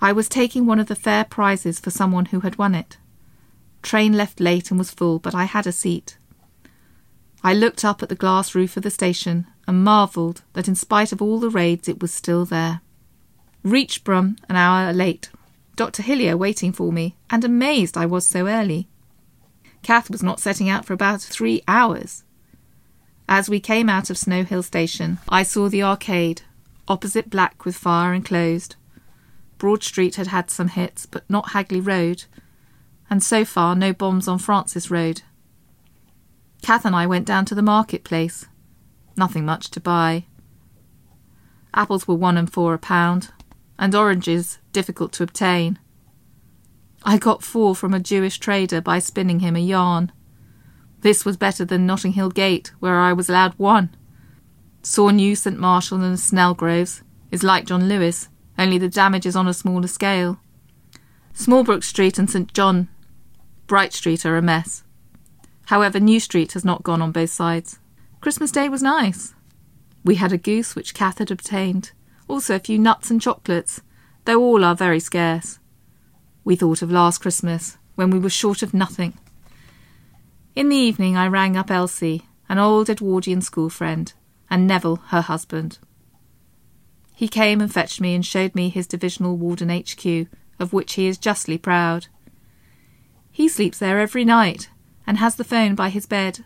I 0.00 0.12
was 0.12 0.28
taking 0.28 0.64
one 0.64 0.78
of 0.78 0.86
the 0.86 0.94
fair 0.94 1.24
prizes 1.24 1.80
for 1.80 1.90
someone 1.90 2.26
who 2.26 2.40
had 2.40 2.56
won 2.56 2.72
it. 2.72 2.98
Train 3.82 4.12
left 4.12 4.38
late 4.38 4.70
and 4.70 4.78
was 4.78 4.92
full, 4.92 5.18
but 5.18 5.34
I 5.34 5.44
had 5.44 5.66
a 5.66 5.72
seat. 5.72 6.18
I 7.42 7.52
looked 7.52 7.84
up 7.84 8.00
at 8.00 8.08
the 8.08 8.14
glass 8.14 8.54
roof 8.54 8.76
of 8.76 8.84
the 8.84 8.90
station 8.90 9.46
and 9.66 9.82
marvelled 9.82 10.42
that 10.52 10.68
in 10.68 10.76
spite 10.76 11.10
of 11.10 11.20
all 11.20 11.40
the 11.40 11.50
raids 11.50 11.88
it 11.88 12.00
was 12.00 12.12
still 12.12 12.44
there. 12.44 12.80
Reached 13.64 14.04
Brum 14.04 14.36
an 14.48 14.54
hour 14.54 14.92
late. 14.92 15.28
Dr. 15.74 16.02
Hillier 16.02 16.36
waiting 16.36 16.72
for 16.72 16.92
me, 16.92 17.16
and 17.28 17.44
amazed 17.44 17.96
I 17.96 18.06
was 18.06 18.24
so 18.24 18.46
early. 18.46 18.88
Kath 19.82 20.10
was 20.10 20.22
not 20.22 20.40
setting 20.40 20.68
out 20.68 20.84
for 20.84 20.92
about 20.92 21.20
three 21.20 21.62
hours. 21.66 22.22
As 23.28 23.48
we 23.48 23.58
came 23.58 23.88
out 23.88 24.10
of 24.10 24.16
Snow 24.16 24.44
Hill 24.44 24.62
Station, 24.62 25.18
I 25.28 25.42
saw 25.42 25.68
the 25.68 25.82
arcade, 25.82 26.42
opposite 26.88 27.30
black 27.30 27.64
with 27.64 27.76
fire 27.76 28.14
enclosed. 28.14 28.76
Broad 29.58 29.82
Street 29.82 30.16
had 30.16 30.28
had 30.28 30.50
some 30.50 30.68
hits, 30.68 31.06
but 31.06 31.28
not 31.28 31.50
Hagley 31.50 31.80
Road, 31.80 32.24
and 33.08 33.22
so 33.22 33.44
far 33.44 33.74
no 33.74 33.92
bombs 33.92 34.28
on 34.28 34.38
Francis 34.38 34.90
Road. 34.90 35.22
Kath 36.62 36.84
and 36.84 36.96
I 36.96 37.06
went 37.06 37.26
down 37.26 37.44
to 37.46 37.54
the 37.54 37.62
marketplace. 37.62 38.46
Nothing 39.16 39.44
much 39.44 39.70
to 39.70 39.80
buy. 39.80 40.24
Apples 41.72 42.08
were 42.08 42.14
one 42.14 42.36
and 42.36 42.52
four 42.52 42.74
a 42.74 42.78
pound, 42.78 43.32
and 43.78 43.94
oranges 43.94 44.58
difficult 44.72 45.12
to 45.12 45.22
obtain. 45.22 45.78
I 47.02 47.18
got 47.18 47.42
four 47.42 47.76
from 47.76 47.94
a 47.94 48.00
Jewish 48.00 48.38
trader 48.38 48.80
by 48.80 48.98
spinning 48.98 49.40
him 49.40 49.56
a 49.56 49.60
yarn. 49.60 50.10
This 51.02 51.24
was 51.24 51.36
better 51.36 51.64
than 51.64 51.86
Notting 51.86 52.12
Hill 52.12 52.30
Gate, 52.30 52.72
where 52.80 52.98
I 52.98 53.12
was 53.12 53.28
allowed 53.28 53.54
one. 53.54 53.94
Saw 54.88 55.10
new 55.10 55.34
St. 55.34 55.58
Marshall 55.58 56.00
and 56.04 56.16
Snelgroves 56.16 57.02
is 57.32 57.42
like 57.42 57.66
John 57.66 57.88
Lewis, 57.88 58.28
only 58.56 58.78
the 58.78 58.88
damage 58.88 59.26
is 59.26 59.34
on 59.34 59.48
a 59.48 59.52
smaller 59.52 59.88
scale. 59.88 60.38
Smallbrook 61.34 61.82
Street 61.82 62.20
and 62.20 62.30
St. 62.30 62.54
John 62.54 62.86
Bright 63.66 63.92
Street 63.92 64.24
are 64.24 64.36
a 64.36 64.42
mess. 64.42 64.84
However, 65.66 65.98
New 65.98 66.20
Street 66.20 66.52
has 66.52 66.64
not 66.64 66.84
gone 66.84 67.02
on 67.02 67.10
both 67.10 67.30
sides. 67.30 67.80
Christmas 68.20 68.52
Day 68.52 68.68
was 68.68 68.80
nice. 68.80 69.34
We 70.04 70.14
had 70.14 70.32
a 70.32 70.38
goose 70.38 70.76
which 70.76 70.94
Kath 70.94 71.18
had 71.18 71.32
obtained, 71.32 71.90
also 72.28 72.54
a 72.54 72.60
few 72.60 72.78
nuts 72.78 73.10
and 73.10 73.20
chocolates, 73.20 73.82
though 74.24 74.40
all 74.40 74.64
are 74.64 74.76
very 74.76 75.00
scarce. 75.00 75.58
We 76.44 76.54
thought 76.54 76.80
of 76.80 76.92
last 76.92 77.18
Christmas, 77.18 77.76
when 77.96 78.10
we 78.10 78.20
were 78.20 78.30
short 78.30 78.62
of 78.62 78.72
nothing. 78.72 79.18
In 80.54 80.68
the 80.68 80.76
evening, 80.76 81.16
I 81.16 81.26
rang 81.26 81.56
up 81.56 81.72
Elsie, 81.72 82.28
an 82.48 82.58
old 82.58 82.88
Edwardian 82.88 83.40
school 83.40 83.68
friend, 83.68 84.12
and 84.50 84.66
Neville, 84.66 85.02
her 85.08 85.20
husband. 85.20 85.78
He 87.14 87.28
came 87.28 87.60
and 87.60 87.72
fetched 87.72 88.00
me 88.00 88.14
and 88.14 88.24
showed 88.24 88.54
me 88.54 88.68
his 88.68 88.86
divisional 88.86 89.36
warden 89.36 89.70
HQ, 89.70 90.28
of 90.58 90.72
which 90.72 90.94
he 90.94 91.06
is 91.06 91.18
justly 91.18 91.58
proud. 91.58 92.08
He 93.30 93.48
sleeps 93.48 93.78
there 93.78 94.00
every 94.00 94.24
night, 94.24 94.68
and 95.06 95.18
has 95.18 95.36
the 95.36 95.44
phone 95.44 95.74
by 95.74 95.88
his 95.88 96.06
bed. 96.06 96.44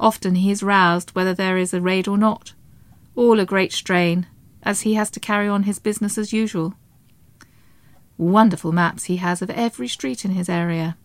Often 0.00 0.36
he 0.36 0.50
is 0.50 0.62
roused 0.62 1.10
whether 1.10 1.34
there 1.34 1.56
is 1.56 1.72
a 1.72 1.80
raid 1.80 2.08
or 2.08 2.18
not, 2.18 2.54
all 3.14 3.38
a 3.38 3.44
great 3.44 3.72
strain, 3.72 4.26
as 4.62 4.80
he 4.80 4.94
has 4.94 5.10
to 5.10 5.20
carry 5.20 5.48
on 5.48 5.64
his 5.64 5.78
business 5.78 6.18
as 6.18 6.32
usual. 6.32 6.74
Wonderful 8.16 8.72
maps 8.72 9.04
he 9.04 9.16
has 9.18 9.42
of 9.42 9.50
every 9.50 9.88
street 9.88 10.24
in 10.24 10.32
his 10.32 10.48
area. 10.48 10.96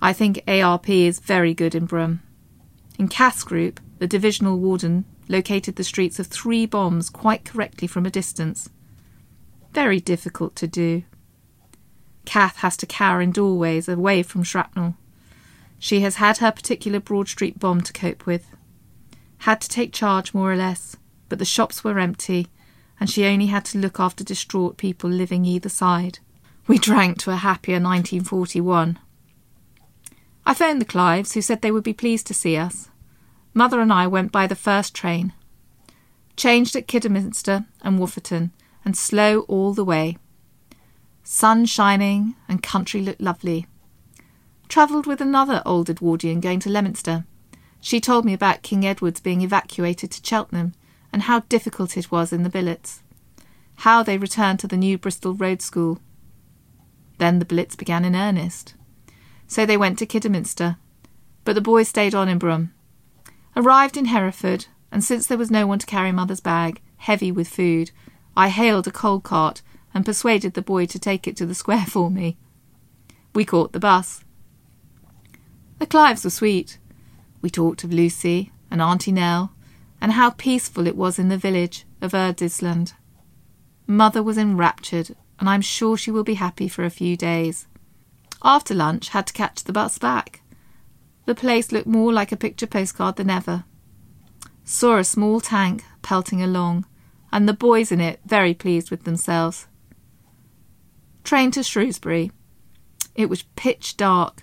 I 0.00 0.12
think 0.12 0.42
ARP 0.48 0.88
is 0.88 1.20
very 1.20 1.54
good 1.54 1.74
in 1.74 1.86
Brum. 1.86 2.22
In 2.98 3.08
Kath's 3.08 3.44
group, 3.44 3.80
the 4.02 4.08
divisional 4.08 4.58
warden 4.58 5.04
located 5.28 5.76
the 5.76 5.84
streets 5.84 6.18
of 6.18 6.26
three 6.26 6.66
bombs 6.66 7.08
quite 7.08 7.44
correctly 7.44 7.86
from 7.86 8.04
a 8.04 8.10
distance. 8.10 8.68
Very 9.70 10.00
difficult 10.00 10.56
to 10.56 10.66
do. 10.66 11.04
Kath 12.24 12.56
has 12.56 12.76
to 12.78 12.86
cower 12.86 13.22
in 13.22 13.30
doorways 13.30 13.88
away 13.88 14.24
from 14.24 14.42
shrapnel. 14.42 14.96
She 15.78 16.00
has 16.00 16.16
had 16.16 16.38
her 16.38 16.50
particular 16.50 16.98
Broad 16.98 17.28
Street 17.28 17.60
bomb 17.60 17.80
to 17.82 17.92
cope 17.92 18.26
with. 18.26 18.48
Had 19.38 19.60
to 19.60 19.68
take 19.68 19.92
charge 19.92 20.34
more 20.34 20.52
or 20.52 20.56
less, 20.56 20.96
but 21.28 21.38
the 21.38 21.44
shops 21.44 21.84
were 21.84 22.00
empty 22.00 22.48
and 22.98 23.08
she 23.08 23.24
only 23.24 23.46
had 23.46 23.64
to 23.66 23.78
look 23.78 24.00
after 24.00 24.24
distraught 24.24 24.78
people 24.78 25.10
living 25.10 25.44
either 25.44 25.68
side. 25.68 26.18
We 26.66 26.76
drank 26.76 27.18
to 27.18 27.30
a 27.30 27.36
happier 27.36 27.76
1941. 27.76 28.98
I 30.44 30.54
phoned 30.54 30.80
the 30.80 30.84
Clives, 30.84 31.34
who 31.34 31.40
said 31.40 31.62
they 31.62 31.70
would 31.70 31.84
be 31.84 31.92
pleased 31.92 32.26
to 32.26 32.34
see 32.34 32.56
us. 32.56 32.88
Mother 33.54 33.80
and 33.80 33.92
I 33.92 34.06
went 34.06 34.32
by 34.32 34.46
the 34.46 34.54
first 34.54 34.94
train. 34.94 35.32
Changed 36.36 36.74
at 36.74 36.86
Kidderminster 36.86 37.66
and 37.82 37.98
Woofferton, 37.98 38.50
and 38.84 38.96
slow 38.96 39.40
all 39.40 39.74
the 39.74 39.84
way. 39.84 40.16
Sun 41.22 41.66
shining, 41.66 42.34
and 42.48 42.62
country 42.62 43.00
looked 43.02 43.20
lovely. 43.20 43.66
Travelled 44.68 45.06
with 45.06 45.20
another 45.20 45.62
old 45.66 45.90
Edwardian 45.90 46.40
going 46.40 46.60
to 46.60 46.70
Leominster. 46.70 47.24
She 47.80 48.00
told 48.00 48.24
me 48.24 48.32
about 48.32 48.62
King 48.62 48.86
Edward's 48.86 49.20
being 49.20 49.42
evacuated 49.42 50.10
to 50.12 50.26
Cheltenham 50.26 50.72
and 51.12 51.22
how 51.22 51.40
difficult 51.40 51.96
it 51.96 52.10
was 52.10 52.32
in 52.32 52.42
the 52.42 52.48
billets, 52.48 53.02
how 53.76 54.02
they 54.02 54.16
returned 54.16 54.60
to 54.60 54.66
the 54.66 54.76
new 54.76 54.96
Bristol 54.96 55.34
Road 55.34 55.60
School. 55.60 56.00
Then 57.18 57.38
the 57.38 57.44
blitz 57.44 57.76
began 57.76 58.04
in 58.04 58.16
earnest. 58.16 58.74
So 59.46 59.66
they 59.66 59.76
went 59.76 59.98
to 59.98 60.06
Kidderminster, 60.06 60.76
but 61.44 61.54
the 61.54 61.60
boys 61.60 61.88
stayed 61.88 62.14
on 62.14 62.28
in 62.28 62.38
Brum. 62.38 62.72
Arrived 63.54 63.96
in 63.96 64.06
Hereford, 64.06 64.66
and 64.90 65.04
since 65.04 65.26
there 65.26 65.38
was 65.38 65.50
no 65.50 65.66
one 65.66 65.78
to 65.78 65.86
carry 65.86 66.12
mother's 66.12 66.40
bag, 66.40 66.80
heavy 66.96 67.30
with 67.30 67.48
food, 67.48 67.90
I 68.36 68.48
hailed 68.48 68.86
a 68.86 68.90
coal 68.90 69.20
cart 69.20 69.62
and 69.92 70.04
persuaded 70.04 70.54
the 70.54 70.62
boy 70.62 70.86
to 70.86 70.98
take 70.98 71.26
it 71.26 71.36
to 71.36 71.46
the 71.46 71.54
square 71.54 71.86
for 71.86 72.10
me. 72.10 72.38
We 73.34 73.44
caught 73.44 73.72
the 73.72 73.80
bus. 73.80 74.24
The 75.78 75.86
Clives 75.86 76.24
were 76.24 76.30
sweet. 76.30 76.78
We 77.40 77.50
talked 77.50 77.84
of 77.84 77.92
Lucy 77.92 78.52
and 78.70 78.80
Auntie 78.80 79.12
Nell 79.12 79.52
and 80.00 80.12
how 80.12 80.30
peaceful 80.30 80.86
it 80.86 80.96
was 80.96 81.18
in 81.18 81.28
the 81.28 81.36
village 81.36 81.84
of 82.00 82.12
Eardisland. 82.12 82.92
Mother 83.86 84.22
was 84.22 84.38
enraptured, 84.38 85.14
and 85.38 85.48
I'm 85.48 85.60
sure 85.60 85.96
she 85.96 86.10
will 86.10 86.24
be 86.24 86.34
happy 86.34 86.68
for 86.68 86.84
a 86.84 86.90
few 86.90 87.16
days. 87.16 87.66
After 88.42 88.74
lunch, 88.74 89.10
had 89.10 89.26
to 89.28 89.32
catch 89.32 89.64
the 89.64 89.72
bus 89.72 89.98
back. 89.98 90.41
The 91.24 91.34
place 91.34 91.72
looked 91.72 91.86
more 91.86 92.12
like 92.12 92.32
a 92.32 92.36
picture 92.36 92.66
postcard 92.66 93.16
than 93.16 93.30
ever. 93.30 93.64
Saw 94.64 94.98
a 94.98 95.04
small 95.04 95.40
tank 95.40 95.84
pelting 96.02 96.42
along, 96.42 96.84
and 97.32 97.48
the 97.48 97.52
boys 97.52 97.92
in 97.92 98.00
it 98.00 98.20
very 98.24 98.54
pleased 98.54 98.90
with 98.90 99.04
themselves. 99.04 99.66
Train 101.24 101.50
to 101.52 101.62
Shrewsbury. 101.62 102.32
It 103.14 103.28
was 103.28 103.44
pitch 103.56 103.96
dark, 103.96 104.42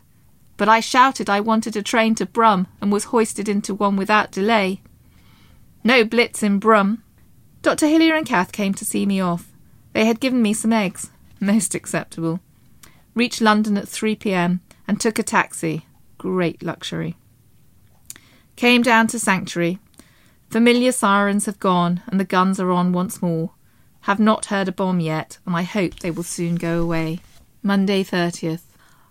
but 0.58 0.70
I 0.70 0.80
shouted 0.80 1.30
I 1.30 1.40
wanted 1.40 1.76
a 1.76 1.82
train 1.82 2.16
to 2.16 2.26
Brum 2.26 2.68
and 2.82 2.92
was 2.92 3.06
hoisted 3.06 3.50
into 3.50 3.74
one 3.74 3.96
without 3.96 4.32
delay. 4.32 4.82
No 5.84 6.04
blitz 6.04 6.44
in 6.44 6.60
Brum. 6.60 7.04
Dr. 7.62 7.88
Hillier 7.88 8.16
and 8.16 8.26
Kath 8.26 8.52
came 8.52 8.74
to 8.74 8.86
see 8.86 9.06
me 9.06 9.20
off. 9.20 9.52
They 9.94 10.06
had 10.06 10.20
given 10.20 10.42
me 10.42 10.54
some 10.54 10.74
eggs. 10.74 11.10
Most 11.40 11.76
acceptable. 11.76 12.40
Reached 13.16 13.42
London 13.42 13.78
at 13.78 13.88
3 13.88 14.16
pm 14.16 14.62
and 14.88 15.00
took 15.00 15.20
a 15.20 15.24
taxi. 15.24 15.86
Great 16.20 16.62
luxury. 16.62 17.16
Came 18.58 18.82
down 18.82 19.08
to 19.08 19.18
Sanctuary. 19.18 19.80
Familiar 20.50 20.92
sirens 20.92 21.46
have 21.46 21.60
gone 21.60 22.04
and 22.08 22.20
the 22.20 22.26
guns 22.26 22.60
are 22.60 22.72
on 22.72 22.92
once 22.92 23.22
more. 23.22 23.52
Have 24.02 24.20
not 24.20 24.48
heard 24.48 24.68
a 24.68 24.74
bomb 24.74 25.00
yet, 25.00 25.38
and 25.46 25.56
I 25.56 25.64
hope 25.64 26.00
they 26.00 26.12
will 26.12 26.24
soon 26.24 26.56
go 26.56 26.82
away. 26.82 27.22
Monday 27.64 28.04
30th. 28.04 28.64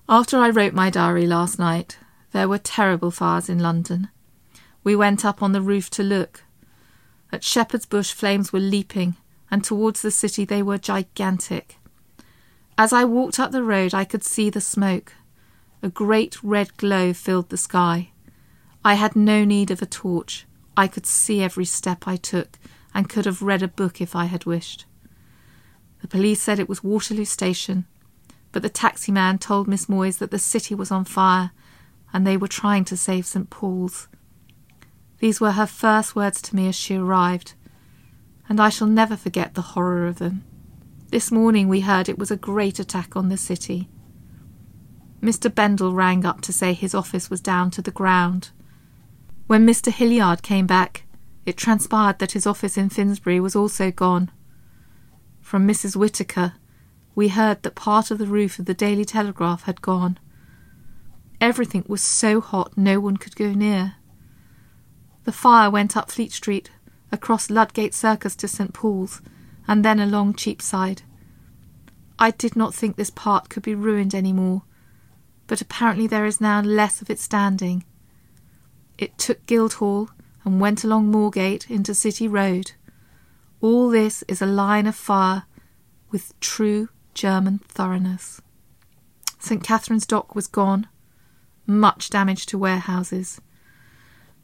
After 0.07 0.37
I 0.37 0.51
wrote 0.51 0.75
my 0.75 0.91
diary 0.91 1.27
last 1.27 1.59
night, 1.59 1.99
there 2.33 2.49
were 2.49 2.59
terrible 2.59 3.11
fires 3.11 3.49
in 3.49 3.59
London. 3.59 4.09
We 4.85 4.95
went 4.95 5.25
up 5.25 5.43
on 5.43 5.53
the 5.53 5.63
roof 5.63 5.89
to 5.91 6.03
look. 6.03 6.45
At 7.33 7.43
Shepherd's 7.43 7.87
Bush, 7.87 8.13
flames 8.13 8.53
were 8.53 8.61
leaping, 8.61 9.17
and 9.51 9.65
towards 9.65 10.03
the 10.03 10.11
city 10.11 10.45
they 10.45 10.63
were 10.63 10.79
gigantic. 10.79 11.77
As 12.77 12.93
I 12.93 13.05
walked 13.05 13.41
up 13.41 13.51
the 13.51 13.63
road, 13.63 13.95
I 13.95 14.05
could 14.05 14.25
see 14.25 14.51
the 14.51 14.61
smoke. 14.61 15.15
A 15.81 15.89
great 15.89 16.43
red 16.43 16.77
glow 16.77 17.13
filled 17.13 17.51
the 17.51 17.57
sky. 17.57 18.11
I 18.85 18.95
had 18.95 19.15
no 19.15 19.45
need 19.45 19.71
of 19.71 19.81
a 19.81 19.87
torch. 19.87 20.45
I 20.77 20.89
could 20.89 21.07
see 21.07 21.41
every 21.41 21.65
step 21.65 22.07
I 22.07 22.17
took 22.17 22.59
and 22.93 23.09
could 23.09 23.27
have 23.27 23.43
read 23.43 23.63
a 23.63 23.69
book 23.69 24.01
if 24.01 24.17
I 24.17 24.25
had 24.25 24.45
wished. 24.45 24.87
The 26.01 26.09
police 26.09 26.43
said 26.43 26.59
it 26.59 26.69
was 26.69 26.83
Waterloo 26.83 27.25
Station, 27.25 27.87
but 28.51 28.63
the 28.63 28.69
taxi 28.69 29.13
man 29.13 29.39
told 29.39 29.69
Miss 29.69 29.87
Moyes 29.87 30.19
that 30.19 30.33
the 30.33 30.39
city 30.39 30.75
was 30.75 30.91
on 30.91 31.05
fire 31.05 31.53
and 32.13 32.27
they 32.27 32.37
were 32.37 32.49
trying 32.49 32.85
to 32.87 32.97
save 32.97 33.27
St. 33.27 33.49
Paul's. 33.49 34.09
These 35.21 35.41
were 35.41 35.53
her 35.53 35.67
first 35.67 36.17
words 36.17 36.41
to 36.43 36.57
me 36.57 36.69
as 36.69 36.75
she 36.75 36.97
arrived, 36.97 37.55
and 38.49 38.61
I 38.61 38.69
shall 38.69 38.87
never 38.89 39.17
forget 39.17 39.55
the 39.55 39.63
horror 39.63 40.07
of 40.07 40.19
them. 40.19 40.45
This 41.11 41.31
morning 41.31 41.69
we 41.69 41.81
heard 41.81 42.09
it 42.09 42.19
was 42.19 42.31
a 42.31 42.37
great 42.37 42.79
attack 42.79 43.17
on 43.17 43.29
the 43.29 43.37
city. 43.37 43.89
Mr. 45.23 45.53
Bendel 45.53 45.93
rang 45.93 46.25
up 46.25 46.41
to 46.43 46.53
say 46.53 46.73
his 46.73 46.95
office 46.95 47.29
was 47.29 47.41
down 47.41 47.71
to 47.73 47.83
the 47.83 47.91
ground. 47.91 48.51
When 49.47 49.67
Mr. 49.67 49.93
Hilliard 49.93 50.43
came 50.43 50.67
back, 50.67 51.05
it 51.45 51.57
transpired 51.57 52.19
that 52.19 52.33
his 52.33 52.47
office 52.47 52.77
in 52.77 52.89
Finsbury 52.89 53.41
was 53.41 53.57
also 53.57 53.91
gone. 53.91 54.31
From 55.41 55.67
Mrs. 55.67 55.97
Whitaker, 55.97 56.55
we 57.15 57.29
heard 57.29 57.63
that 57.63 57.75
part 57.75 58.11
of 58.11 58.19
the 58.19 58.27
roof 58.27 58.59
of 58.59 58.67
the 58.67 58.75
Daily 58.75 59.05
Telegraph 59.05 59.63
had 59.63 59.83
gone. 59.83 60.19
Everything 61.41 61.85
was 61.89 62.03
so 62.03 62.41
hot 62.41 62.77
no 62.77 63.01
one 63.01 63.17
could 63.17 63.35
go 63.35 63.53
near. 63.53 63.95
The 65.25 65.33
fire 65.33 65.71
went 65.71 65.97
up 65.97 66.11
Fleet 66.11 66.33
Street, 66.33 66.71
across 67.11 67.51
Ludgate 67.51 67.95
Circus 67.95 68.37
to 68.37 68.47
St. 68.47 68.73
Paul's, 68.73 69.21
and 69.67 69.85
then 69.85 69.99
along 69.99 70.35
Cheapside. 70.35 71.03
I 72.19 72.31
did 72.33 72.57
not 72.57 72.75
think 72.75 72.97
this 72.97 73.11
part 73.11 73.49
could 73.49 73.63
be 73.63 73.75
ruined 73.75 74.15
any 74.15 74.33
more, 74.33 74.63
but 75.49 75.61
apparently 75.61 76.07
there 76.07 76.27
is 76.27 76.41
now 76.41 76.61
less 76.61 77.03
of 77.03 77.11
it 77.11 77.19
standing. 77.19 77.83
It 78.97 79.19
took 79.19 79.45
Guildhall 79.47 80.11
and 80.45 80.61
went 80.61 80.85
along 80.85 81.11
Moorgate 81.11 81.69
into 81.69 81.95
City 81.95 82.29
Road. 82.29 82.73
All 83.61 83.89
this 83.89 84.23
is 84.29 84.41
a 84.41 84.47
line 84.47 84.87
of 84.87 84.95
fire 84.95 85.45
with 86.11 86.39
true 86.39 86.91
German 87.15 87.59
thoroughness. 87.67 88.41
St. 89.41 89.65
Catherine's 89.65 90.07
Dock 90.07 90.35
was 90.35 90.47
gone, 90.47 90.87
much 91.67 92.11
damage 92.11 92.47
to 92.47 92.59
warehouses. 92.59 93.41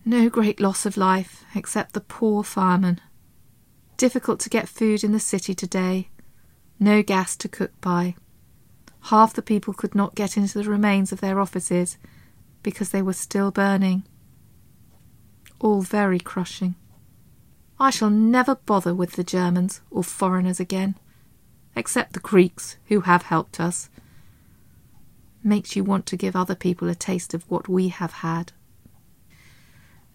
No 0.04 0.28
great 0.28 0.60
loss 0.60 0.84
of 0.84 0.96
life, 0.96 1.44
except 1.54 1.92
the 1.92 2.00
poor 2.00 2.42
firemen. 2.42 3.00
Difficult 3.96 4.40
to 4.40 4.50
get 4.50 4.68
food 4.68 5.04
in 5.04 5.12
the 5.12 5.20
city 5.20 5.54
today. 5.54 6.08
No 6.80 7.02
gas 7.02 7.36
to 7.36 7.48
cook 7.48 7.72
by. 7.80 8.14
Half 9.08 9.34
the 9.34 9.42
people 9.42 9.74
could 9.74 9.94
not 9.94 10.14
get 10.14 10.36
into 10.36 10.58
the 10.58 10.70
remains 10.70 11.12
of 11.12 11.20
their 11.20 11.38
offices 11.38 11.98
because 12.62 12.90
they 12.90 13.02
were 13.02 13.12
still 13.12 13.50
burning. 13.50 14.04
All 15.60 15.82
very 15.82 16.18
crushing. 16.18 16.74
I 17.78 17.90
shall 17.90 18.08
never 18.08 18.54
bother 18.54 18.94
with 18.94 19.12
the 19.12 19.24
Germans 19.24 19.82
or 19.90 20.02
foreigners 20.04 20.58
again, 20.58 20.94
except 21.76 22.14
the 22.14 22.20
Greeks 22.20 22.78
who 22.86 23.00
have 23.00 23.24
helped 23.24 23.60
us 23.60 23.90
makes 25.42 25.76
you 25.76 25.84
want 25.84 26.06
to 26.06 26.16
give 26.16 26.34
other 26.34 26.54
people 26.54 26.88
a 26.88 26.94
taste 26.94 27.34
of 27.34 27.48
what 27.50 27.68
we 27.68 27.88
have 27.88 28.12
had. 28.12 28.52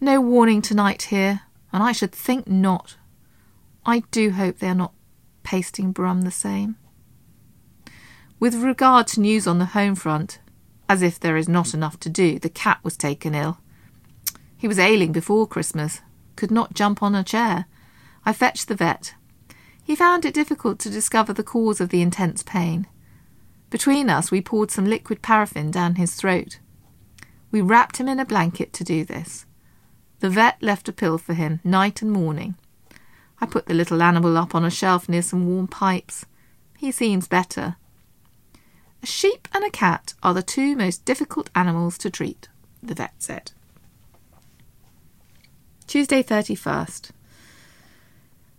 No 0.00 0.20
warning 0.20 0.62
tonight 0.62 1.02
here, 1.02 1.42
and 1.72 1.80
I 1.80 1.92
should 1.92 2.10
think 2.12 2.48
not. 2.48 2.96
I 3.86 4.00
do 4.10 4.32
hope 4.32 4.58
they 4.58 4.68
are 4.68 4.74
not 4.74 4.94
pasting 5.44 5.92
Brum 5.92 6.22
the 6.22 6.32
same. 6.32 6.76
With 8.40 8.54
regard 8.54 9.06
to 9.08 9.20
news 9.20 9.46
on 9.46 9.58
the 9.58 9.66
home 9.66 9.94
front, 9.94 10.38
as 10.88 11.02
if 11.02 11.20
there 11.20 11.36
is 11.36 11.46
not 11.46 11.74
enough 11.74 12.00
to 12.00 12.08
do, 12.08 12.38
the 12.38 12.48
cat 12.48 12.80
was 12.82 12.96
taken 12.96 13.34
ill. 13.34 13.58
He 14.56 14.66
was 14.66 14.78
ailing 14.78 15.12
before 15.12 15.46
Christmas, 15.46 16.00
could 16.36 16.50
not 16.50 16.72
jump 16.72 17.02
on 17.02 17.14
a 17.14 17.22
chair. 17.22 17.66
I 18.24 18.32
fetched 18.32 18.68
the 18.68 18.74
vet. 18.74 19.14
He 19.84 19.94
found 19.94 20.24
it 20.24 20.32
difficult 20.32 20.78
to 20.78 20.90
discover 20.90 21.34
the 21.34 21.42
cause 21.42 21.82
of 21.82 21.90
the 21.90 22.00
intense 22.00 22.42
pain. 22.42 22.86
Between 23.68 24.08
us, 24.08 24.30
we 24.30 24.40
poured 24.40 24.70
some 24.70 24.86
liquid 24.86 25.20
paraffin 25.20 25.70
down 25.70 25.96
his 25.96 26.14
throat. 26.14 26.60
We 27.50 27.60
wrapped 27.60 27.98
him 27.98 28.08
in 28.08 28.18
a 28.18 28.24
blanket 28.24 28.72
to 28.72 28.84
do 28.84 29.04
this. 29.04 29.44
The 30.20 30.30
vet 30.30 30.62
left 30.62 30.88
a 30.88 30.94
pill 30.94 31.18
for 31.18 31.34
him 31.34 31.60
night 31.62 32.00
and 32.00 32.10
morning. 32.10 32.54
I 33.38 33.44
put 33.44 33.66
the 33.66 33.74
little 33.74 34.02
animal 34.02 34.38
up 34.38 34.54
on 34.54 34.64
a 34.64 34.70
shelf 34.70 35.10
near 35.10 35.22
some 35.22 35.46
warm 35.46 35.68
pipes. 35.68 36.24
He 36.78 36.90
seems 36.90 37.28
better. 37.28 37.76
A 39.02 39.06
sheep 39.06 39.48
and 39.54 39.64
a 39.64 39.70
cat 39.70 40.14
are 40.22 40.34
the 40.34 40.42
two 40.42 40.76
most 40.76 41.04
difficult 41.04 41.48
animals 41.54 41.96
to 41.98 42.10
treat, 42.10 42.48
the 42.82 42.94
vet 42.94 43.14
said. 43.18 43.52
Tuesday, 45.86 46.22
31st. 46.22 47.10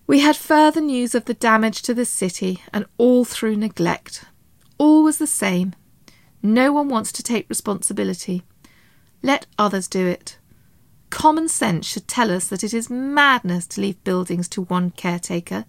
We 0.08 0.20
had 0.20 0.36
further 0.36 0.82
news 0.82 1.16
of 1.16 1.26
the 1.26 1.34
damage 1.34 1.82
to 1.84 1.94
the 1.94 2.06
city, 2.06 2.62
and 2.74 2.86
all 2.98 3.24
through 3.24 3.56
neglect. 3.56 4.26
All 4.78 5.04
was 5.04 5.20
the 5.20 5.28
same. 5.28 5.74
No 6.44 6.74
one 6.74 6.90
wants 6.90 7.12
to 7.14 7.24
take 7.24 7.48
responsibility. 7.48 8.44
Let 9.22 9.46
others 9.58 9.88
do 9.88 10.08
it. 10.08 10.38
Common 11.12 11.48
sense 11.48 11.86
should 11.86 12.08
tell 12.08 12.32
us 12.32 12.48
that 12.48 12.64
it 12.64 12.74
is 12.74 12.90
madness 12.90 13.68
to 13.68 13.82
leave 13.82 14.04
buildings 14.04 14.48
to 14.50 14.64
one 14.64 14.92
caretaker, 14.92 15.66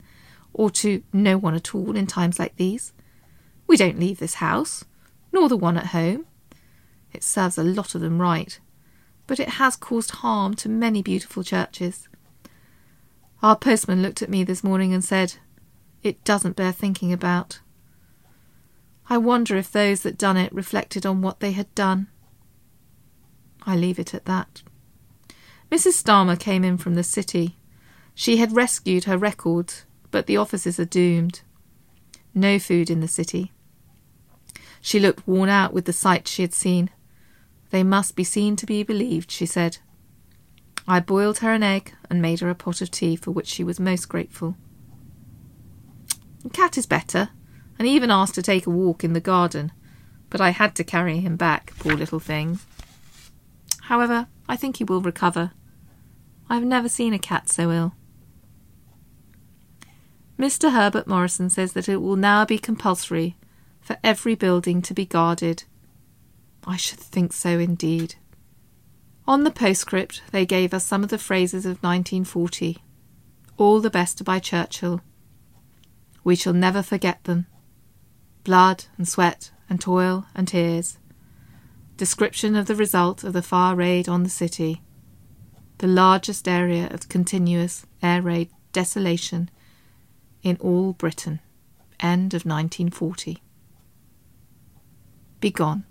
or 0.54 0.70
to 0.70 1.02
no 1.12 1.37
one 1.37 1.54
at 1.54 1.74
all 1.74 1.94
in 1.94 2.06
times 2.06 2.38
like 2.38 2.56
these. 2.56 2.92
We 3.72 3.78
don't 3.78 3.98
leave 3.98 4.18
this 4.18 4.35
house, 4.35 4.85
nor 5.32 5.48
the 5.48 5.56
one 5.56 5.78
at 5.78 5.87
home. 5.87 6.26
It 7.11 7.24
serves 7.24 7.56
a 7.56 7.64
lot 7.64 7.94
of 7.94 8.02
them 8.02 8.20
right, 8.20 8.61
but 9.26 9.40
it 9.40 9.48
has 9.48 9.76
caused 9.76 10.11
harm 10.16 10.52
to 10.56 10.68
many 10.68 11.00
beautiful 11.00 11.42
churches. 11.42 12.06
Our 13.42 13.56
postman 13.56 14.02
looked 14.02 14.20
at 14.20 14.28
me 14.28 14.44
this 14.44 14.62
morning 14.62 14.92
and 14.92 15.02
said, 15.02 15.37
It 16.02 16.22
doesn't 16.22 16.54
bear 16.54 16.70
thinking 16.70 17.14
about. 17.14 17.61
I 19.08 19.16
wonder 19.16 19.56
if 19.56 19.72
those 19.72 20.02
that 20.02 20.18
done 20.18 20.37
it 20.37 20.52
reflected 20.52 21.06
on 21.06 21.22
what 21.22 21.40
they 21.40 21.52
had 21.52 21.74
done. 21.74 22.08
I 23.62 23.74
leave 23.74 23.98
it 23.98 24.12
at 24.12 24.26
that. 24.26 24.61
Mrs. 25.70 26.02
Starmer 26.02 26.38
came 26.38 26.62
in 26.62 26.76
from 26.76 26.94
the 26.94 27.02
city. 27.02 27.56
She 28.14 28.37
had 28.37 28.54
rescued 28.54 29.04
her 29.04 29.16
records, 29.16 29.87
but 30.11 30.26
the 30.26 30.37
offices 30.37 30.78
are 30.78 30.85
doomed. 30.85 31.40
No 32.35 32.58
food 32.58 32.90
in 32.90 33.00
the 33.00 33.08
city. 33.08 33.50
She 34.85 34.99
looked 34.99 35.27
worn 35.27 35.49
out 35.49 35.73
with 35.73 35.85
the 35.87 35.92
sights 35.92 36.31
she 36.31 36.42
had 36.42 36.53
seen. 36.53 36.90
They 37.71 37.85
must 37.85 38.16
be 38.16 38.25
seen 38.25 38.57
to 38.57 38.66
be 38.66 38.83
believed, 38.83 39.31
she 39.31 39.47
said. 39.47 39.79
I 40.88 40.99
boiled 40.99 41.38
her 41.38 41.53
an 41.53 41.62
egg 41.62 41.95
and 42.11 42.21
made 42.21 42.40
her 42.40 42.51
a 42.51 42.55
pot 42.57 42.83
of 42.83 42.90
tea 42.90 43.14
for 43.14 43.31
which 43.31 43.47
she 43.47 43.62
was 43.62 43.79
most 43.79 44.09
grateful. 44.09 44.57
Cat 46.53 46.77
is 46.77 46.87
better, 46.87 47.31
and 47.79 47.87
even 47.87 48.11
asked 48.11 48.35
to 48.35 48.42
take 48.42 48.66
a 48.66 48.71
walk 48.71 49.05
in 49.05 49.12
the 49.12 49.21
garden, 49.21 49.71
but 50.29 50.40
I 50.40 50.51
had 50.51 50.75
to 50.75 50.85
carry 50.85 51.21
him 51.21 51.37
back, 51.37 51.73
poor 51.79 51.95
little 51.95 52.18
thing. 52.18 52.59
However, 53.83 54.27
I 54.49 54.57
think 54.57 54.79
he 54.79 54.85
will 54.85 55.01
recover. 55.01 55.53
I 56.51 56.57
have 56.57 56.64
never 56.64 56.88
seen 56.88 57.14
a 57.14 57.21
cat 57.21 57.49
so 57.49 57.71
ill. 57.71 57.95
Mr. 60.37 60.73
Herbert 60.73 61.07
Morrison 61.07 61.49
says 61.49 61.73
that 61.75 61.88
it 61.88 61.99
will 61.99 62.16
now 62.16 62.45
be 62.45 62.59
compulsory 62.59 63.37
for 63.83 63.99
every 64.03 64.35
building 64.35 64.81
to 64.83 64.95
be 64.95 65.05
guarded. 65.05 65.64
I 66.66 66.77
should 66.77 67.01
think 67.01 67.35
so 67.35 67.59
indeed. 67.59 68.14
On 69.27 69.45
the 69.45 69.51
postscript, 69.51 70.23
they 70.33 70.47
gave 70.47 70.73
us 70.73 70.85
some 70.85 71.03
of 71.03 71.11
the 71.11 71.18
phrases 71.18 71.66
of 71.66 71.83
1940. 71.83 72.79
All 73.59 73.81
the 73.81 73.90
best 73.90 74.25
by 74.25 74.38
Churchill. 74.38 75.03
We 76.25 76.37
shall 76.37 76.55
never 76.55 76.83
forget 76.83 77.25
them 77.25 77.47
blood 78.45 78.85
and 78.97 79.07
sweat 79.07 79.51
and 79.68 79.81
toil 79.81 80.27
and 80.35 80.49
tears. 80.49 80.99
Description 81.97 82.57
of 82.57 82.66
the 82.66 82.75
result 82.75 83.23
of 83.25 83.33
the 83.33 83.42
far 83.42 83.75
raid 83.75 84.09
on 84.09 84.23
the 84.23 84.31
city. 84.31 84.83
The 85.79 85.87
largest 85.87 86.49
area 86.49 86.88
of 86.90 87.09
continuous 87.09 87.87
air 88.03 88.23
raid 88.23 88.51
desolation 88.73 89.51
in 90.42 90.57
all 90.61 90.92
Britain. 90.92 91.40
End 92.01 92.35
of 92.35 92.45
1940. 92.45 93.41
Begone, 95.42 95.83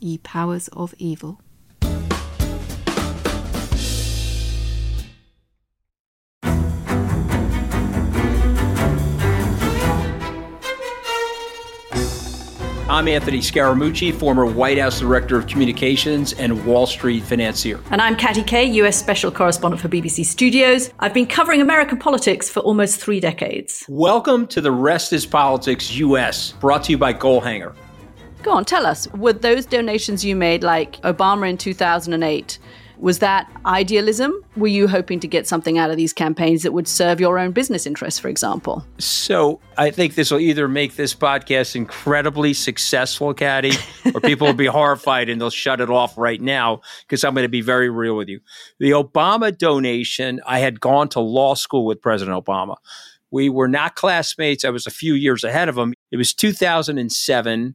ye 0.00 0.18
powers 0.18 0.66
of 0.72 0.96
evil. 0.98 1.40
I'm 12.88 13.06
Anthony 13.06 13.38
Scaramucci, 13.38 14.12
former 14.12 14.44
White 14.44 14.76
House 14.76 14.98
Director 14.98 15.38
of 15.38 15.46
Communications 15.46 16.32
and 16.32 16.66
Wall 16.66 16.88
Street 16.88 17.22
financier. 17.22 17.78
And 17.92 18.02
I'm 18.02 18.16
Katty 18.16 18.42
Kay, 18.42 18.64
US 18.64 18.98
Special 18.98 19.30
Correspondent 19.30 19.80
for 19.80 19.88
BBC 19.88 20.26
Studios. 20.26 20.90
I've 20.98 21.14
been 21.14 21.28
covering 21.28 21.60
American 21.60 21.96
politics 21.96 22.50
for 22.50 22.58
almost 22.58 23.00
three 23.00 23.20
decades. 23.20 23.84
Welcome 23.88 24.48
to 24.48 24.60
The 24.60 24.72
Rest 24.72 25.12
is 25.12 25.26
Politics 25.26 25.94
US, 25.94 26.50
brought 26.54 26.82
to 26.84 26.90
you 26.90 26.98
by 26.98 27.14
Goalhanger 27.14 27.72
Go 28.42 28.52
on, 28.52 28.64
tell 28.64 28.86
us, 28.86 29.06
were 29.12 29.34
those 29.34 29.66
donations 29.66 30.24
you 30.24 30.34
made, 30.34 30.62
like 30.62 31.00
Obama 31.02 31.48
in 31.48 31.58
2008, 31.58 32.58
was 33.00 33.18
that 33.20 33.50
idealism? 33.64 34.32
Were 34.56 34.68
you 34.68 34.86
hoping 34.86 35.20
to 35.20 35.26
get 35.26 35.46
something 35.46 35.78
out 35.78 35.90
of 35.90 35.96
these 35.96 36.12
campaigns 36.12 36.62
that 36.62 36.72
would 36.72 36.86
serve 36.86 37.18
your 37.18 37.38
own 37.38 37.52
business 37.52 37.86
interests, 37.86 38.20
for 38.20 38.28
example? 38.28 38.84
So 38.98 39.60
I 39.78 39.90
think 39.90 40.14
this 40.14 40.30
will 40.30 40.40
either 40.40 40.68
make 40.68 40.96
this 40.96 41.14
podcast 41.14 41.76
incredibly 41.76 42.52
successful, 42.52 43.32
Katty, 43.32 43.72
or 44.14 44.20
people 44.20 44.46
will 44.46 44.54
be 44.54 44.66
horrified 44.78 45.30
and 45.30 45.40
they'll 45.40 45.50
shut 45.50 45.80
it 45.80 45.90
off 45.90 46.16
right 46.18 46.40
now 46.40 46.82
because 47.02 47.24
I'm 47.24 47.34
going 47.34 47.44
to 47.44 47.48
be 47.48 47.62
very 47.62 47.88
real 47.88 48.16
with 48.16 48.28
you. 48.28 48.40
The 48.78 48.90
Obama 48.90 49.56
donation, 49.56 50.40
I 50.46 50.58
had 50.58 50.80
gone 50.80 51.08
to 51.10 51.20
law 51.20 51.54
school 51.54 51.86
with 51.86 52.02
President 52.02 52.36
Obama. 52.42 52.76
We 53.30 53.48
were 53.48 53.68
not 53.68 53.94
classmates. 53.94 54.64
I 54.64 54.70
was 54.70 54.86
a 54.86 54.90
few 54.90 55.14
years 55.14 55.44
ahead 55.44 55.68
of 55.68 55.78
him. 55.78 55.94
It 56.10 56.16
was 56.16 56.34
2007. 56.34 57.74